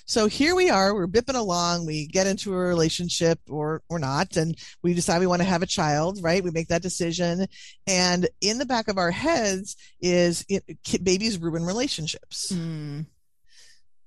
[0.05, 4.36] So here we are, we're bipping along, we get into a relationship or or not,
[4.36, 6.43] and we decide we want to have a child, right?
[6.43, 7.47] We make that decision.
[7.88, 10.65] And in the back of our heads is it,
[11.01, 12.51] babies ruin relationships.
[12.51, 13.05] Mm.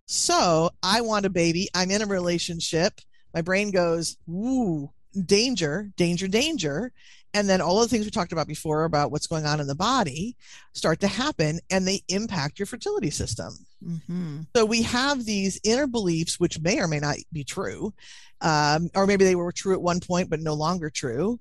[0.06, 1.68] So I want a baby.
[1.74, 3.00] I'm in a relationship.
[3.32, 6.92] My brain goes, "Ooh, danger, danger, danger."
[7.34, 9.66] And then all of the things we talked about before about what's going on in
[9.66, 10.36] the body
[10.72, 13.52] start to happen and they impact your fertility system.
[13.84, 14.42] Mm-hmm.
[14.56, 17.92] So we have these inner beliefs, which may or may not be true,
[18.40, 21.40] um, or maybe they were true at one point, but no longer true.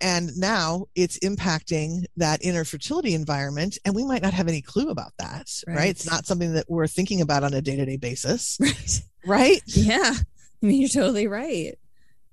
[0.00, 4.90] And now it's impacting that inner fertility environment, and we might not have any clue
[4.90, 5.76] about that, right?
[5.76, 5.90] Right.
[5.90, 9.00] It's not something that we're thinking about on a day to day basis, Right.
[9.26, 9.62] right?
[9.66, 10.14] Yeah.
[10.14, 11.78] I mean, you're totally right.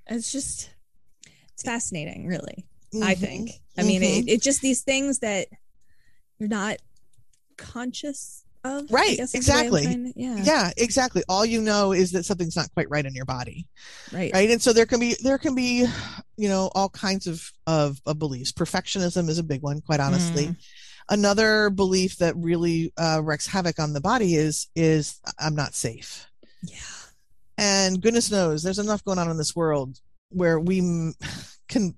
[0.08, 0.70] It's just,
[1.62, 2.66] it's fascinating, really.
[3.02, 3.18] I Mhm.
[3.20, 3.52] think.
[3.78, 4.20] I mean, Mhm.
[4.24, 5.48] it, it's just these things that
[6.40, 6.78] you're not
[7.58, 8.92] conscious of.
[8.92, 9.66] Right, guess is the way I'm
[10.06, 10.14] exactly.
[10.16, 10.44] yeah.
[10.44, 11.24] yeah, exactly.
[11.30, 13.68] All you know is that something's not quite right in your body.
[14.12, 14.32] Right.
[14.34, 15.86] right and so there can be there can be
[16.38, 20.48] you know all kinds of of, of beliefs perfectionism is a big one quite honestly
[20.48, 20.56] Mm.
[21.10, 26.26] another belief that really uh, wreaks havoc on the body is is i'm not safe
[26.64, 26.76] Yeah.
[27.58, 30.00] and goodness knows there's enough going on in this world
[30.32, 31.14] where we
[31.68, 31.96] can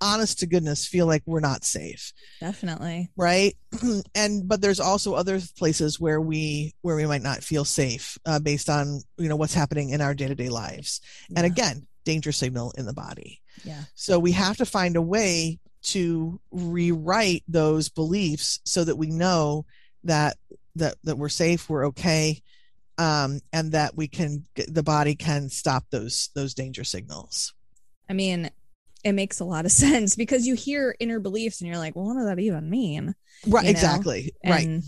[0.00, 3.10] honest to goodness feel like we're not safe Definitely.
[3.16, 3.56] right
[4.14, 8.38] and but there's also other places where we where we might not feel safe uh,
[8.38, 11.00] based on you know what's happening in our day-to-day lives
[11.34, 13.82] and again danger signal in the body Yeah.
[13.96, 19.66] so we have to find a way to rewrite those beliefs so that we know
[20.04, 20.36] that
[20.76, 22.40] that that we're safe, we're okay,
[22.98, 27.52] um, and that we can the body can stop those those danger signals.
[28.08, 28.50] I mean,
[29.04, 32.06] it makes a lot of sense because you hear inner beliefs and you're like, well,
[32.06, 33.14] what does that even mean?
[33.46, 34.32] Right, You know, exactly.
[34.44, 34.82] right.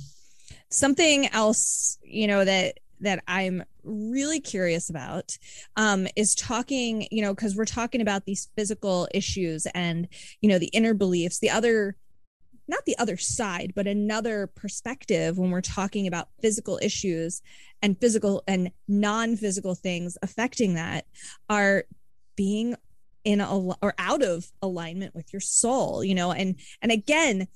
[0.68, 5.36] Something else, you know, that that I'm really curious about
[5.76, 10.08] um, is talking, you know, because we're talking about these physical issues and,
[10.40, 11.96] you know, the inner beliefs, the other,
[12.68, 17.42] not the other side, but another perspective when we're talking about physical issues
[17.82, 21.06] and physical and non physical things affecting that
[21.48, 21.84] are
[22.36, 22.76] being
[23.24, 27.46] in a or out of alignment with your soul you know and and again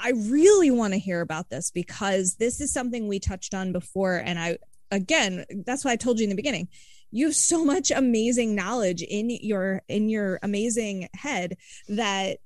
[0.00, 4.16] I really want to hear about this because this is something we touched on before.
[4.16, 4.58] And I,
[4.90, 6.68] again, that's why I told you in the beginning,
[7.10, 11.56] you have so much amazing knowledge in your, in your amazing head
[11.88, 12.38] that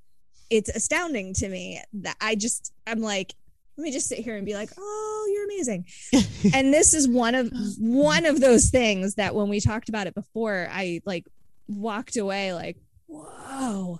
[0.49, 3.33] it's astounding to me that I just, I'm like,
[3.77, 5.85] let me just sit here and be like, oh, you're amazing.
[6.53, 7.73] and this is one of, oh.
[7.79, 11.25] one of those things that when we talked about it before, I like
[11.67, 13.99] walked away like, whoa.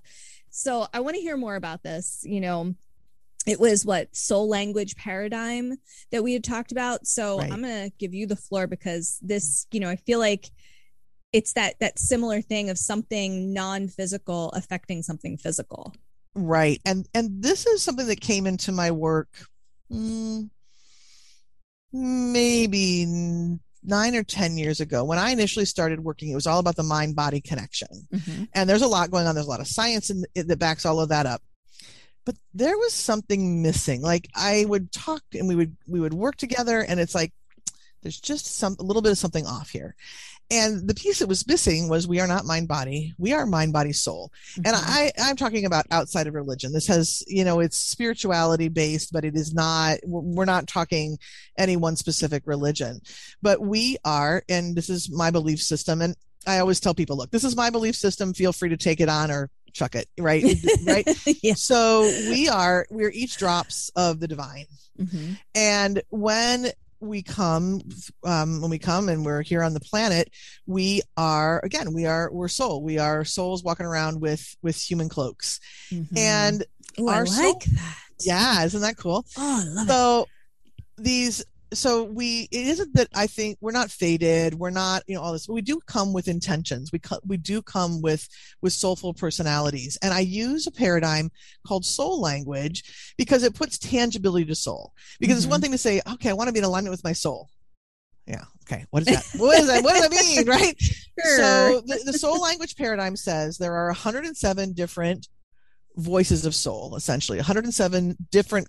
[0.49, 2.75] So I want to hear more about this, you know,
[3.45, 5.75] it was what soul language paradigm
[6.11, 7.51] that we had talked about so Right.
[7.51, 10.49] i'm going to give you the floor because this you know i feel like
[11.33, 15.93] it's that that similar thing of something non-physical affecting something physical
[16.35, 16.81] right.
[16.85, 19.29] And and this is something that came into my work
[19.91, 20.49] mm,
[21.91, 23.05] maybe
[23.83, 26.29] nine or ten years ago when I initially started working.
[26.29, 27.87] It was all about the mind body connection.
[28.13, 28.43] Mm-hmm.
[28.53, 30.99] and there's a lot going on there's a lot of science in, that backs all
[30.99, 31.41] of that up
[32.25, 36.35] but there was something missing like i would talk and we would we would work
[36.35, 37.33] together and it's like
[38.01, 39.95] there's just some a little bit of something off here
[40.53, 43.73] and the piece that was missing was we are not mind body we are mind
[43.73, 44.31] body soul.
[44.57, 44.83] And Mhm.
[44.99, 46.71] i i'm talking about outside of religion.
[46.73, 51.17] This has you know it's spirituality based but it is not we're not talking
[51.57, 53.01] any one specific religion.
[53.41, 57.31] But we are and this is my belief system and i always tell people look
[57.31, 60.43] this is my belief system feel free to take it on or chuck it right?
[60.85, 61.07] Right?
[61.41, 61.55] Yeah.
[61.55, 64.65] So we are we're each drops of the divine.
[65.01, 65.37] Mhm.
[65.55, 66.71] and when
[67.03, 67.81] we come
[68.23, 70.29] um, when we come and we're here on the planet
[70.65, 72.81] we are again we are we're soul.
[72.81, 75.59] We are souls walking around with with human cloaks.
[75.91, 76.17] Mhm.
[76.17, 76.65] and
[76.99, 77.97] Ooh, i our like soul- that.
[78.21, 79.25] Yeah isn't that cool?
[79.37, 79.89] Oh i love it.
[79.89, 80.27] So
[80.97, 85.21] these so we it isn't that i think we're not faded we're not you know
[85.21, 86.91] all this but we do come with intentions.
[86.91, 88.27] We co- we do come with
[88.61, 89.97] with soulful personalities.
[90.01, 91.29] And i use a paradigm
[91.65, 94.93] called soul language because it puts tangibility to soul.
[95.19, 95.63] Because it's one mm-hmm.
[95.63, 97.49] thing to say okay i want to be in alignment with my soul.
[98.27, 98.85] Yeah okay.
[98.91, 99.39] What is that?
[99.39, 99.83] What is that?
[99.83, 100.75] What does that mean right?
[100.79, 101.37] Sure.
[101.37, 105.27] so the, the soul language paradigm says there are 107 different
[105.95, 108.67] voices of soul essentially 107 different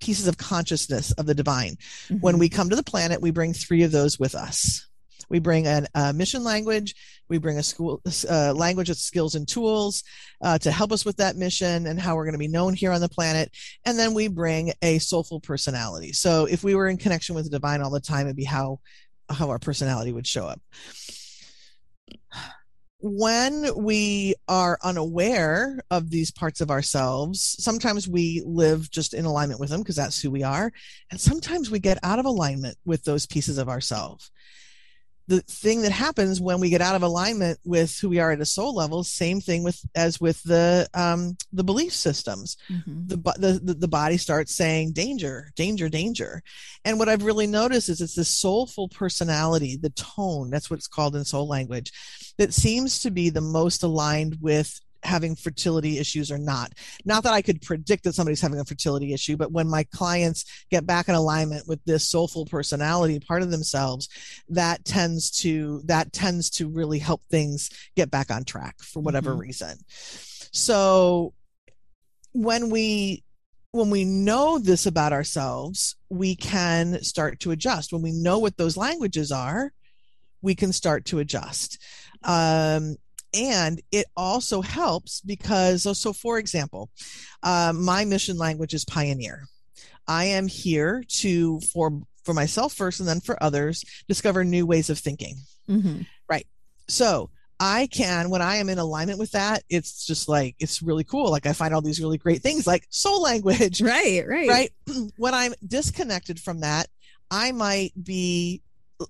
[0.00, 1.76] pieces of consciousness of the divine
[2.20, 2.38] when Mhm.
[2.40, 4.86] we come to the planet we bring three of those with us
[5.30, 6.94] We bring a uh, mission language.
[7.30, 10.02] We bring a school uh, language of skills and tools
[10.42, 12.92] uh, to help us with that mission and how we're going to be known here
[12.92, 13.50] on the planet.
[13.86, 16.12] And then we bring a soulful personality.
[16.12, 18.80] So if we were in connection with the divine all the time, it'd be how
[19.30, 20.60] how our personality would show up
[23.02, 29.58] when we are unaware of these parts of ourselves, sometimes we live just in alignment
[29.58, 30.72] with them because that's who we are.
[31.10, 34.30] And sometimes we get out of alignment with those pieces of ourselves
[35.32, 38.40] the thing that happens when we get out of alignment with who we are at
[38.42, 43.06] a soul level same thing with as with the um the belief systems mm-hmm.
[43.06, 46.42] the, the the body starts saying danger danger danger
[46.84, 50.86] and what i've really noticed is it's this soulful personality the tone that's what it's
[50.86, 51.92] called in soul language
[52.36, 56.72] that seems to be the most aligned with having fertility issues or not.
[57.04, 60.44] Not that I could predict that somebody's having a fertility issue, but when my clients
[60.70, 64.08] get back in alignment with this soulful personality part of themselves,
[64.48, 69.30] that tends to that tends to really help things get back on track for whatever
[69.30, 69.40] mm-hmm.
[69.40, 69.78] reason.
[70.52, 71.34] So
[72.32, 73.24] when we
[73.72, 77.92] when we know this about ourselves, we can start to adjust.
[77.92, 79.72] When we know what those languages are,
[80.42, 81.78] we can start to adjust.
[82.22, 82.96] Um,
[83.34, 86.90] and it also helps because so, so for example
[87.42, 89.44] uh, my mission language is pioneer
[90.06, 94.90] i am here to for for myself first and then for others discover new ways
[94.90, 95.36] of thinking
[95.68, 96.02] mm-hmm.
[96.28, 96.46] right
[96.88, 97.30] so
[97.64, 101.30] I can, when I am in alignment with that, it's just like, it's really cool.
[101.30, 103.80] Like I find all these really great things like soul language.
[103.80, 104.48] Right, right.
[104.48, 104.72] Right.
[105.16, 106.88] when I'm disconnected from that,
[107.30, 108.62] I might be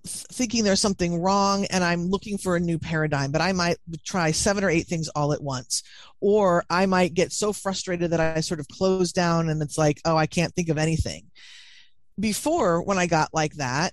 [0.04, 4.30] thinking there's something wrong and I'm looking for a new paradigm, but I might try
[4.30, 5.82] seven or eight things all at once.
[6.20, 10.00] Or I might get so frustrated that I sort of close down and it's like,
[10.04, 11.24] oh, I can't think of anything.
[12.18, 13.92] Before, when I got like that,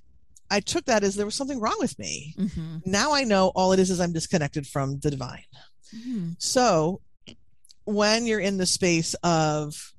[0.51, 2.33] I took that as there was something wrong with me.
[2.37, 2.77] Mm-hmm.
[2.85, 5.43] Now I know all it is is I'm disconnected from the divine.
[5.95, 6.31] Mm-hmm.
[6.39, 7.01] So
[7.85, 9.93] when you're in the space of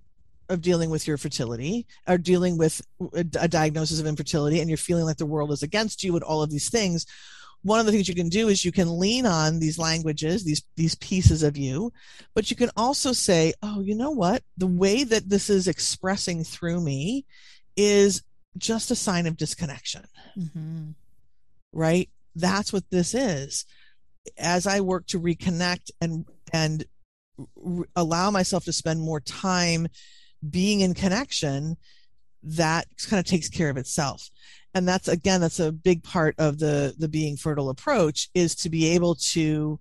[0.51, 2.83] of dealing with your fertility or dealing with
[3.15, 6.25] a, a, diagnosis of infertility and you're feeling like the world is against you and
[6.25, 7.07] all of these things
[7.63, 10.63] one of the things you can do is you can lean on these languages these
[10.77, 11.93] these pieces of you
[12.35, 14.43] but you can also say oh you know what?
[14.57, 17.25] The way that this is expressing through me
[17.77, 18.23] is
[18.57, 20.05] just a sign of disconnection.
[20.39, 20.91] Mm-hmm.
[21.73, 22.09] right?
[22.37, 23.65] That's what this is.
[24.39, 26.85] As i work to reconnect and and
[27.97, 29.89] allow myself to spend more time
[30.49, 31.77] being in connection
[32.43, 34.31] that kind of takes care of itself.
[34.75, 38.71] And that's again that's a big part of the the being fertile approach is to
[38.71, 39.81] be able to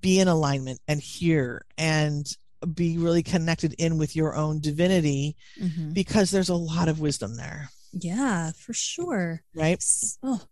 [0.00, 2.26] be in alignment and hear and
[2.74, 5.92] be really connected in with your own divinity mm-hmm.
[5.94, 7.70] because there's a lot of wisdom there.
[7.92, 9.42] Yeah for sure.
[9.54, 9.82] Right?
[10.22, 10.42] Oh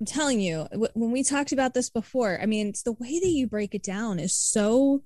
[0.00, 3.28] i'm telling you when we talked about this before i mean it's the way that
[3.28, 5.02] you break it down is so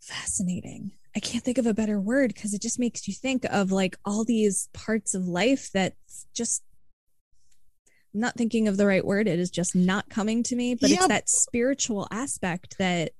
[0.00, 3.72] fascinating I can't think of a better word because it just makes you think of
[3.72, 5.94] like all these parts of life that
[6.34, 6.62] just
[8.14, 9.26] I'm not thinking of the right word.
[9.26, 10.96] It is just not coming to me, but yeah.
[10.96, 13.12] it's that spiritual aspect that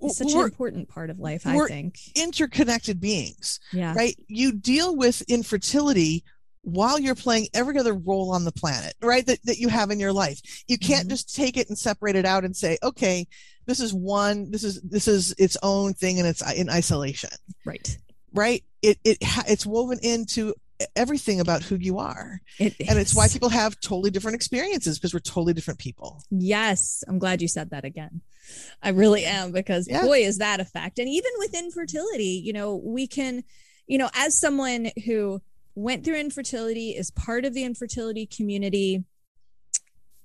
[0.00, 1.96] is such we're, an important part of life, I think.
[2.14, 3.60] Interconnected beings.
[3.72, 3.94] Yeah.
[3.94, 4.16] Right.
[4.28, 6.24] You deal with infertility
[6.62, 9.26] while you're playing every other role on the planet, right?
[9.26, 10.40] That, that you have in your life.
[10.68, 11.10] You can't mm-hmm.
[11.10, 13.26] just take it and separate it out and say, okay,
[13.68, 17.30] this is one this is this is its own thing and it's in isolation.
[17.66, 17.98] Right.
[18.32, 18.64] Right?
[18.82, 20.54] It it it's woven into
[20.96, 22.40] everything about who you are.
[22.58, 26.22] It and it's why people have totally different experiences because we're totally different people.
[26.30, 27.04] Yes.
[27.06, 28.22] I'm glad you said that again.
[28.82, 30.02] I really am because yeah.
[30.02, 30.98] boy is that a fact.
[30.98, 33.44] And even with infertility you know we can
[33.86, 35.42] you know as someone who
[35.74, 39.04] went through infertility is part of the infertility community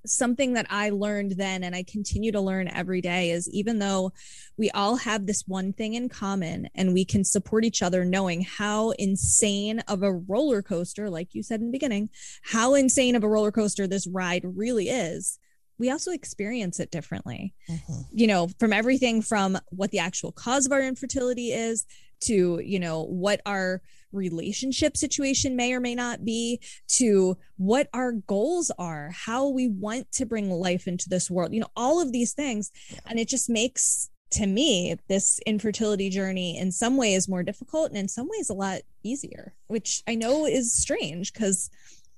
[0.05, 4.11] something that I learned then and I continue to learn every day is even though
[4.57, 8.41] we all have this one thing in common and we can support each other knowing
[8.41, 12.09] how insane of a roller coaster like you said in the beginning
[12.43, 15.39] how insane of a roller coaster this ride really is
[15.77, 18.01] we also experience it differently mm-hmm.
[18.11, 21.85] you know from everything from what the actual cause of our infertility is
[22.23, 28.11] to you know what our relationship situation may or may not be to what our
[28.11, 32.11] goals are how we want to bring life into this world you know all of
[32.11, 32.71] these things.
[33.05, 37.97] And it just makes to me this infertility journey in some ways more difficult and
[37.97, 41.69] in some ways a lot easier which i know is strange because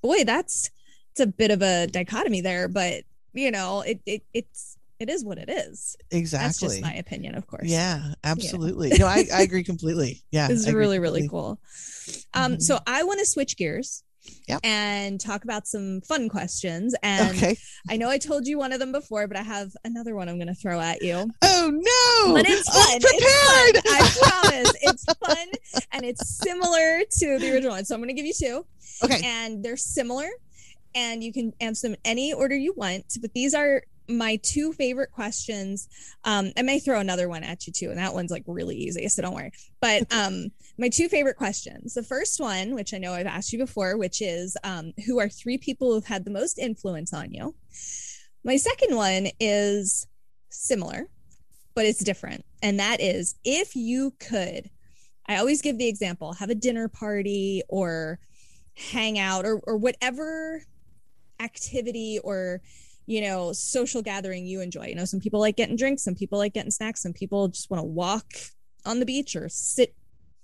[0.01, 0.70] boy that's
[1.12, 3.03] it's a bit of a dichotomy there but
[3.34, 5.98] you know it, it it's it is what it is.
[6.12, 6.46] Exactly.
[6.46, 7.66] That's just my opinion, of course.
[7.66, 8.89] Yeah, absolutely.
[8.89, 8.98] Yeah.
[8.98, 10.22] no, I, I agree completely.
[10.32, 10.48] Yeah.
[10.50, 11.60] It's really, really cool.
[12.34, 12.60] Um, mm-hmm.
[12.60, 14.04] so I want to switch gears
[14.48, 14.62] Yep.
[14.64, 16.96] and talk about some fun questions.
[17.04, 17.58] And Okay.
[17.89, 20.38] I know I told you one of them before, but I have another one I'm
[20.38, 21.30] going to throw at you.
[21.41, 22.34] Oh no!
[22.34, 23.00] But it's fun.
[23.02, 23.93] It's fun.
[23.93, 24.74] I promise.
[24.82, 25.48] It's fun
[25.91, 27.86] and it's similar to the original one.
[27.86, 28.66] So I'm going to give you two,
[29.04, 29.22] okay.
[29.24, 30.28] and they're similar,
[30.93, 33.06] and you can answer them any order you want.
[33.22, 35.88] But these are my two favorite questions.
[36.24, 39.08] Um, I may throw another one at you too, and that one's like really easy,
[39.08, 39.51] so don't worry.
[39.82, 41.93] But um, my two favorite questions.
[41.93, 45.30] The first one, which I know I've asked you before, which is um, who are
[45.30, 47.56] three people who've had the most influence on you?
[48.43, 50.08] My second one is
[50.49, 51.08] similar,
[51.74, 52.45] but it's different.
[52.62, 54.70] And that is if you could,
[55.28, 58.20] I always give the example have a dinner party or
[58.76, 60.62] hang out or, or whatever
[61.39, 62.62] activity or
[63.06, 64.88] you know social gathering you enjoy.
[64.88, 67.70] You know some people like getting drinks some people like getting snacks some people just
[67.70, 68.26] want to walk
[68.86, 69.95] on the beach or sit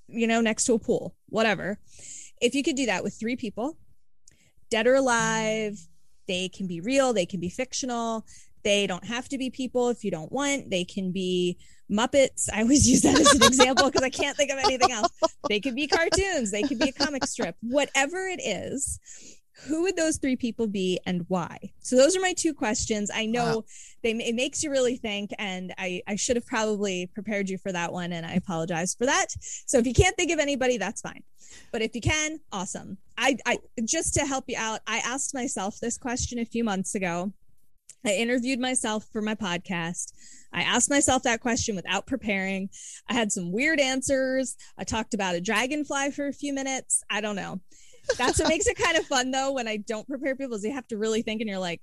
[0.07, 1.79] you know next to a pool whatever.
[2.41, 3.77] If you could do that with three people
[4.69, 5.77] dead or alive
[6.27, 8.25] they can be real they can be fictional
[8.63, 11.57] they don't have to be people if you don't want they can be
[11.91, 12.47] muppets.
[12.53, 15.09] I always use that as an example because i can't think of anything else.
[15.49, 18.99] They could be cartoons they could be a comic strip whatever it is
[19.67, 23.25] who would those three people be and why so those are my two questions i
[23.25, 23.63] know Wow.
[24.03, 27.71] they it makes you really think and i i should have probably prepared you for
[27.71, 29.27] that one and i apologize for that
[29.65, 31.23] so if you can't think of anybody that's fine
[31.71, 35.79] but if you can awesome i i just to help you out i asked myself
[35.79, 37.31] this question a few months ago
[38.05, 40.13] i interviewed myself for my podcast
[40.53, 42.67] I asked myself that question without preparing.
[43.07, 44.57] I had some weird answers.
[44.77, 47.05] I talked about a dragonfly for a few minutes.
[47.09, 47.61] I don't know.
[48.17, 50.73] That's what makes it kind of fun though when I don't prepare people is you
[50.73, 51.81] have to really think and you're like,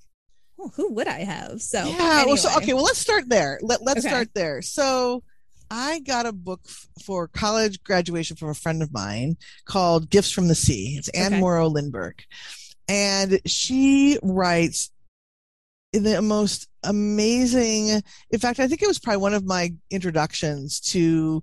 [0.60, 1.60] oh, who would I have?
[1.62, 2.24] So yeah.
[2.26, 2.74] Well, so okay.
[2.74, 3.58] Well, let's start there.
[3.62, 4.08] Let Let's Okay.
[4.08, 4.62] start there.
[4.62, 5.22] So.
[5.70, 10.30] I got a book f- for college graduation from a friend of mine called Gifts
[10.30, 10.94] from the Sea.
[10.98, 11.40] It's Anne Okay.
[11.40, 12.22] Morrow Lindbergh.
[12.88, 14.90] And she writes
[15.92, 20.80] in the most amazing, in fact, I think it was probably one of my introductions
[20.92, 21.42] to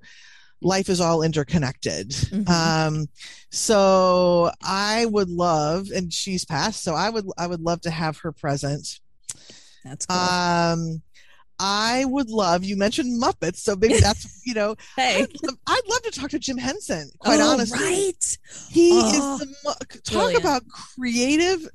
[0.65, 2.09] life is all interconnected.
[2.09, 2.49] Mhm.
[2.49, 3.07] Um,
[3.51, 8.17] so I would love, and she's passed, so I would, I would love to have
[8.17, 8.99] her present.
[9.83, 10.17] that's cool.
[10.17, 11.01] Um,
[11.59, 12.63] I would love.
[12.65, 14.75] You mentioned Muppets, so maybe that's you know.
[14.97, 15.21] hey.
[15.23, 17.09] I'd, love- I'd love to talk to Jim Henson.
[17.19, 18.37] Quite Oh, honestly, right.
[18.71, 20.43] he Oh, is the talk brilliant.
[20.43, 20.63] about
[20.97, 21.69] creative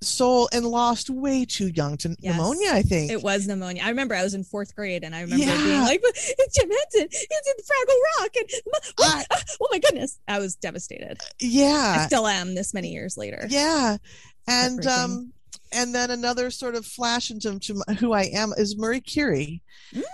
[0.00, 2.36] soul and lost way too young to Yes.
[2.36, 2.70] pneumonia.
[2.72, 3.10] I think.
[3.10, 3.82] It was pneumonia.
[3.84, 7.08] I remember I was in fourth grade and I remember being like, it's Jim Henson.
[7.10, 8.30] It's in Fraggle Rock.
[8.36, 8.50] And
[9.30, 10.18] I- oh my goodness.
[10.28, 11.18] I was devastated.
[11.40, 13.46] Yeah, I yeah, still am this many years later.
[13.48, 13.96] yeah,
[14.48, 15.32] and um,
[15.74, 17.58] and then another sort of flash into
[17.98, 19.62] who I am is Marie Curie.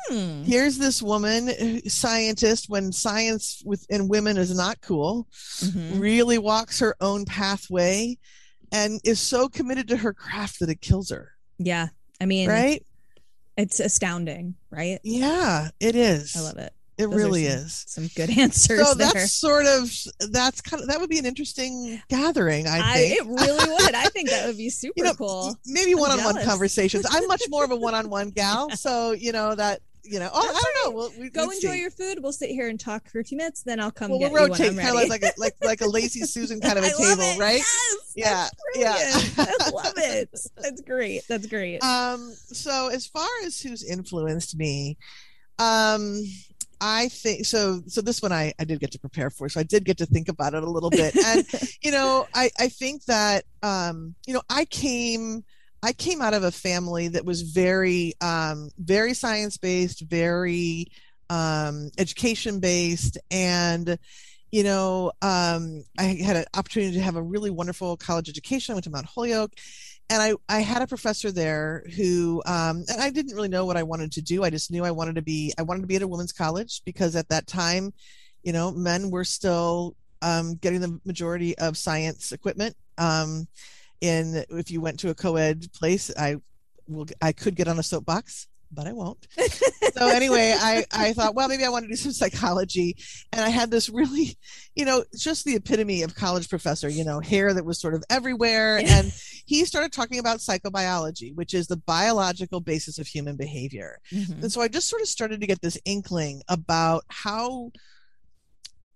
[0.08, 0.42] Hmm.
[0.44, 5.26] Here's this woman, uh, scientist, when science within women is not cool,
[5.60, 5.98] Mhm.
[6.00, 8.16] really walks her own pathway
[8.72, 11.32] and is so committed to her craft that it kills her.
[11.58, 11.88] Yeah.
[12.20, 12.84] I mean, Right?
[13.56, 15.00] it's astounding, right?
[15.02, 16.36] Yeah, it is.
[16.36, 16.72] I love it.
[16.96, 17.84] It Those really some- is.
[17.86, 19.12] Some good answers So there.
[19.12, 19.90] that's sort of
[20.32, 23.20] that's kind of that would be an interesting gathering, I I, think.
[23.20, 23.94] it really would.
[23.94, 25.56] I think that would be super you know, cool.
[25.66, 27.06] maybe one-on-one conversations.
[27.08, 30.30] I'm much more of a one-on-one gal, so you know that you know.
[30.32, 30.96] Oh, That's I don't know.
[30.96, 31.80] We'll, we, Go enjoy see.
[31.80, 32.18] your food.
[32.22, 33.62] We'll sit here and talk for a few minutes.
[33.62, 36.60] Then I'll come Well, rotate kind of like like a, like like a lazy Susan
[36.60, 37.38] kind of a I love table, it.
[37.38, 37.56] right?
[37.56, 39.44] Yes, Yeah, that's yeah.
[39.66, 40.30] I love it.
[40.56, 41.22] That's great.
[41.28, 41.82] That's great.
[41.82, 44.96] Um, so as far as who's influenced me,
[45.58, 46.22] um,
[46.80, 47.82] I think so.
[47.88, 50.06] So this one I I did get to prepare for, so I did get to
[50.06, 51.44] think about it a little bit, and
[51.82, 55.44] you know, I I think that um, you know, I came.
[55.82, 60.86] I came out of a family that was very, um, very science based, very
[61.30, 63.98] um, education based, and
[64.50, 68.72] you know, um, I had an opportunity to have a really wonderful college education.
[68.72, 69.52] I went to Mount Holyoke,
[70.08, 73.76] and I, I had a professor there who, um, and I didn't really know what
[73.76, 74.42] I wanted to do.
[74.42, 76.80] I just knew I wanted to be, I wanted to be at a women's college
[76.86, 77.92] because at that time,
[78.42, 82.74] you know, men were still um, getting the majority of science equipment.
[82.96, 83.46] Um,
[84.00, 86.36] in if you went to a co-ed place, I
[86.86, 89.26] will, I could get on a soapbox, but I won't.
[89.94, 92.96] so anyway, I, I thought, well, maybe I want to do some psychology.
[93.32, 94.36] And I had this really,
[94.74, 98.04] you know, just the epitome of college professor, you know, hair that was sort of
[98.10, 98.78] everywhere.
[98.78, 99.12] And
[99.46, 103.98] he started talking about psychobiology, which is the biological basis of human behavior.
[104.12, 104.42] Mhm.
[104.42, 107.72] And so I just sort of started to get this inkling about how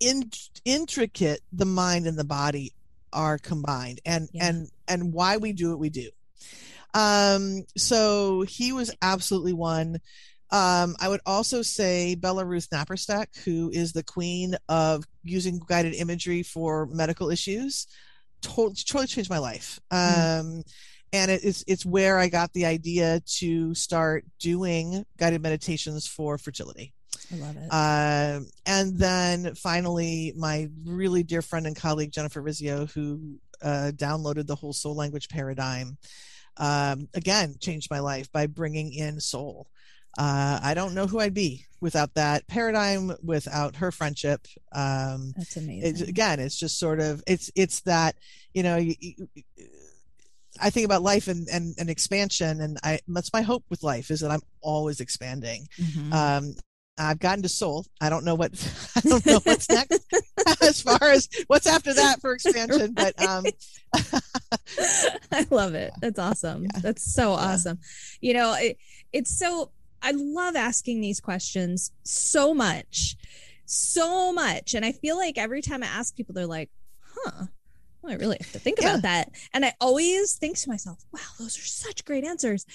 [0.01, 0.31] in,
[0.65, 2.73] intricate the mind and the body
[3.13, 4.49] are combined and Yeah.
[4.49, 6.11] and and why we do what we do.
[6.95, 10.01] Um so he was absolutely one.
[10.51, 16.43] Um, I would also say Belleruth Naparstek, who is the queen of using guided imagery
[16.43, 17.87] for medical issues.
[18.43, 19.81] totally totally changed my life.
[19.91, 20.41] Mm.
[20.41, 20.63] Um,
[21.15, 26.37] and it, it's it's where I got the idea to start doing guided meditations for
[26.37, 26.93] fertility.
[27.33, 27.69] I love it.
[27.71, 34.47] Uh, and then finally, my really dear friend and colleague Jennifer Rizzio, who uh, downloaded
[34.47, 35.97] the whole soul language paradigm,
[36.57, 39.69] um, again changed my life by bringing in soul.
[40.19, 44.47] Uh, I don't know who I'd be without that paradigm, without her friendship.
[44.71, 46.05] Um, That's amazing.
[46.05, 48.17] It, again, it's just sort of it's it's that
[48.53, 48.77] you know.
[48.77, 49.29] You, you,
[50.61, 54.11] I think about life and, and, and expansion, and I that's my hope with life
[54.11, 55.67] is that I'm always expanding.
[55.81, 56.13] Mm-hmm.
[56.13, 56.55] Um,
[56.99, 57.87] I've gotten to soul.
[58.01, 58.53] I don't know what
[58.97, 60.05] I don't know what's next
[60.63, 63.15] as far as what's after that for expansion, right.
[63.17, 63.45] but um
[65.33, 65.93] I love it.
[66.01, 66.65] That's awesome.
[66.65, 66.81] Yeah.
[66.81, 67.39] That's so yeah.
[67.39, 67.79] awesome.
[68.21, 68.79] You know, it,
[69.13, 69.71] it's so
[70.03, 73.17] I love asking these questions so much.
[73.65, 74.75] So much.
[74.75, 76.71] And I feel like every time I ask people they're like,
[77.01, 77.47] "Huh,
[78.03, 78.91] well, I really have to think yeah.
[78.91, 79.31] about that.
[79.55, 82.67] And I always think to myself, wow, those are such great answers.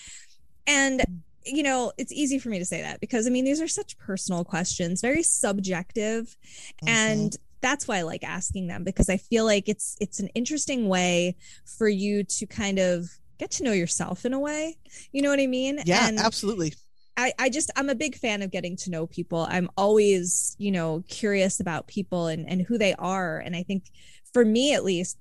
[0.66, 3.68] And you know, it's easy for me to say that because I mean, these are
[3.68, 6.36] such personal questions, very subjective.
[6.84, 6.88] Mm-hmm.
[6.88, 10.88] And that's why I like asking them because I feel like it's it's an interesting
[10.88, 11.36] way
[11.78, 14.78] for you to kind of get to know yourself in a way.
[15.12, 15.80] You know what I mean?
[15.86, 16.74] Yeah, and absolutely.
[17.18, 19.48] I, I just I'm a big fan of getting to know people.
[19.50, 23.40] I'm always, you know, curious about people and, and who they are.
[23.40, 23.86] And I think
[24.34, 25.18] for me at least,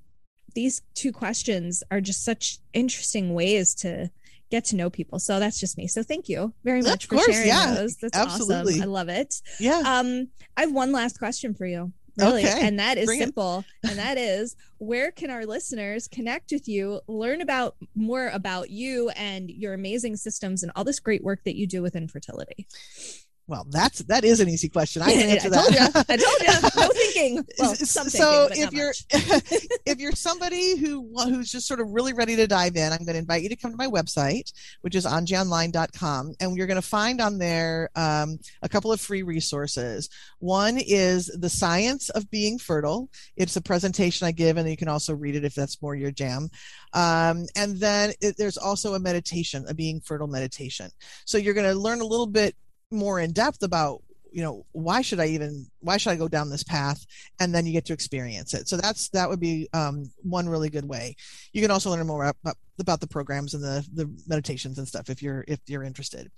[0.55, 4.11] these two questions are just such interesting ways to
[4.51, 5.19] get to know people.
[5.19, 5.87] So that's just me.
[5.89, 7.97] So thank you very much of for course, sharing yeah, those.
[7.97, 8.75] That's absolutely.
[8.75, 8.83] awesome.
[8.83, 9.35] I love it.
[9.59, 9.83] Yeah.
[9.85, 11.93] Um, I have one last question for you.
[12.19, 12.67] Really, okay.
[12.67, 13.63] and that is Bring simple.
[13.83, 19.11] and that is where can our listeners connect with you, learn about more about you
[19.11, 22.67] and your amazing systems and all this great work that you do with infertility?
[23.49, 25.03] Well, that's that is an easy question.
[25.03, 25.59] I can answer that.
[25.59, 25.95] I told that.
[25.95, 26.15] You.
[26.15, 26.71] I told you.
[26.87, 27.47] No thinking.
[27.59, 28.93] Well, some so thinking, if you're
[29.87, 33.15] if you're somebody who who's just sort of really ready to dive in, I'm going
[33.15, 36.83] to invite you to come to my website, which is anjionline.com, and you're going to
[36.83, 40.09] find on there um, a couple of free resources.
[40.39, 43.09] One is the science of being fertile.
[43.37, 46.11] It's a presentation I give, and you can also read it if that's more your
[46.11, 46.51] jam.
[46.93, 50.91] Um, and then it, there's also a meditation, a being fertile meditation.
[51.25, 52.57] So you're going to learn a little bit
[52.91, 54.03] more in depth about
[54.37, 57.07] you know why should i even why should i go down this path?
[57.41, 58.69] And then you get to experience it.
[58.69, 61.17] So that's that would be um, one really good way.
[61.55, 65.09] You can also learn more about, about the programs and the the meditations and stuff
[65.09, 66.31] if you're if you're interested.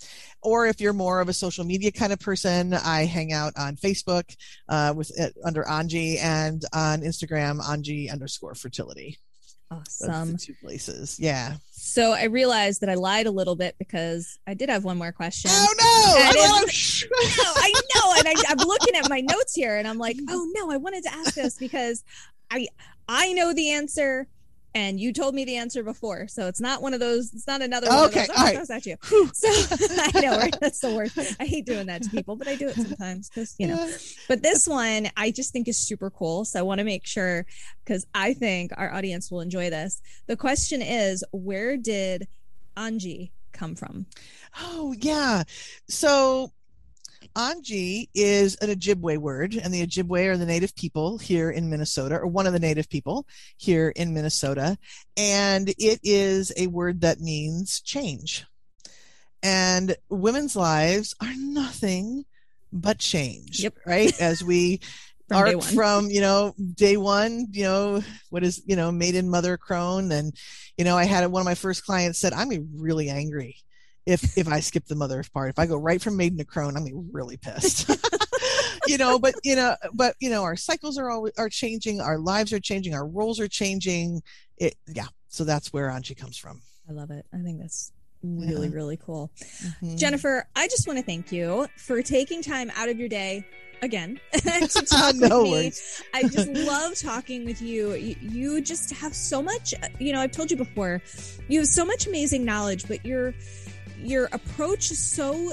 [0.42, 3.74] Or if you're more of a social media kind of person i hang out on
[3.76, 4.24] facebook
[4.68, 9.18] uh, with it under anji and on instagram anji underscore fertility
[9.70, 10.36] Awesome.
[10.38, 11.18] two places.
[11.20, 11.56] Yeah.
[11.72, 15.12] So I realized that I lied a little bit because I did have one more
[15.12, 15.50] question.
[15.52, 15.84] Oh no!
[15.84, 20.16] I, no, I know, and I, I'm looking at my notes here, and I'm like,
[20.28, 22.02] oh no, I wanted to ask this because
[22.50, 22.68] I
[23.08, 24.26] I know the answer,
[24.74, 27.32] and you told me the answer before, so it's not one of those.
[27.32, 28.36] It's not another one okay, of those.
[28.38, 28.70] Oh, right.
[28.70, 28.96] at you.
[29.32, 29.48] So
[29.98, 30.56] I know right?
[30.60, 31.36] that's the worst.
[31.40, 33.90] I hate doing that to people, but I do it sometimes because you know.
[34.28, 37.46] But this one I just think is super cool, so I want to make sure
[37.84, 40.02] because I think our audience will enjoy this.
[40.26, 42.28] The question is, where did
[42.76, 44.06] Anji come from?
[44.60, 45.44] Oh yeah,
[45.88, 46.52] so
[47.38, 52.16] Anji is an Ojibwe word, and the Ojibwe are the native people here in Minnesota,
[52.16, 54.76] or one of the native people here in Minnesota.
[55.16, 58.44] And it is a word that means change.
[59.40, 62.24] And women's lives are nothing
[62.72, 63.74] but change, yep.
[63.86, 64.12] right?
[64.20, 64.80] As we
[65.28, 70.10] from from you know day one you know what is you know maiden mother crone
[70.10, 70.34] and
[70.78, 73.54] you know i had one of my first clients said i'm really angry
[74.08, 75.50] if if I skip the mother part.
[75.50, 77.90] If I go right from maiden to crone, I'm really pissed.
[78.86, 82.18] you know, but you know, but you know, our cycles are always are changing, our
[82.18, 84.22] lives are changing, our roles are changing.
[84.56, 85.08] It yeah.
[85.28, 86.62] So that's where Anji comes from.
[86.88, 87.26] I love it.
[87.34, 87.92] I think that's
[88.22, 88.74] really, yeah.
[88.74, 89.30] really cool.
[89.42, 89.96] Mm-hmm.
[89.96, 93.44] Jennifer, I just want to thank you for taking time out of your day
[93.82, 96.18] again to talk no with me.
[96.18, 97.92] I just love talking with you.
[97.92, 98.16] you.
[98.22, 101.02] You just have so much, you know, I've told you before,
[101.48, 103.34] you have so much amazing knowledge, but you're
[104.02, 105.52] your approach is so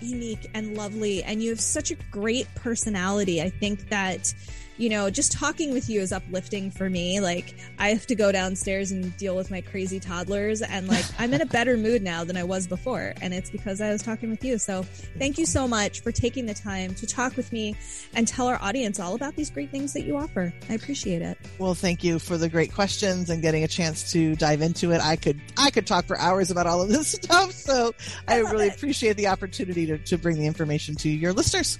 [0.00, 3.40] unique and lovely and you have such a great personality.
[3.40, 4.34] I think that
[4.78, 7.20] you know, just talking with you is uplifting for me.
[7.20, 11.32] Like, I have to go downstairs and deal with my crazy toddlers, and like, I'm
[11.32, 13.14] in a better mood now than I was before.
[13.20, 14.58] And it's because I was talking with you.
[14.58, 14.82] So,
[15.18, 17.76] thank you so much for taking the time to talk with me
[18.14, 20.52] and tell our audience all about these great things that you offer.
[20.68, 21.38] I appreciate it.
[21.58, 25.00] Well, thank you for the great questions and getting a chance to dive into it.
[25.00, 27.52] I could, I could talk for hours about all of this stuff.
[27.52, 27.94] So,
[28.28, 28.76] I, I really it.
[28.76, 31.78] appreciate the opportunity to, to bring the information to your listeners.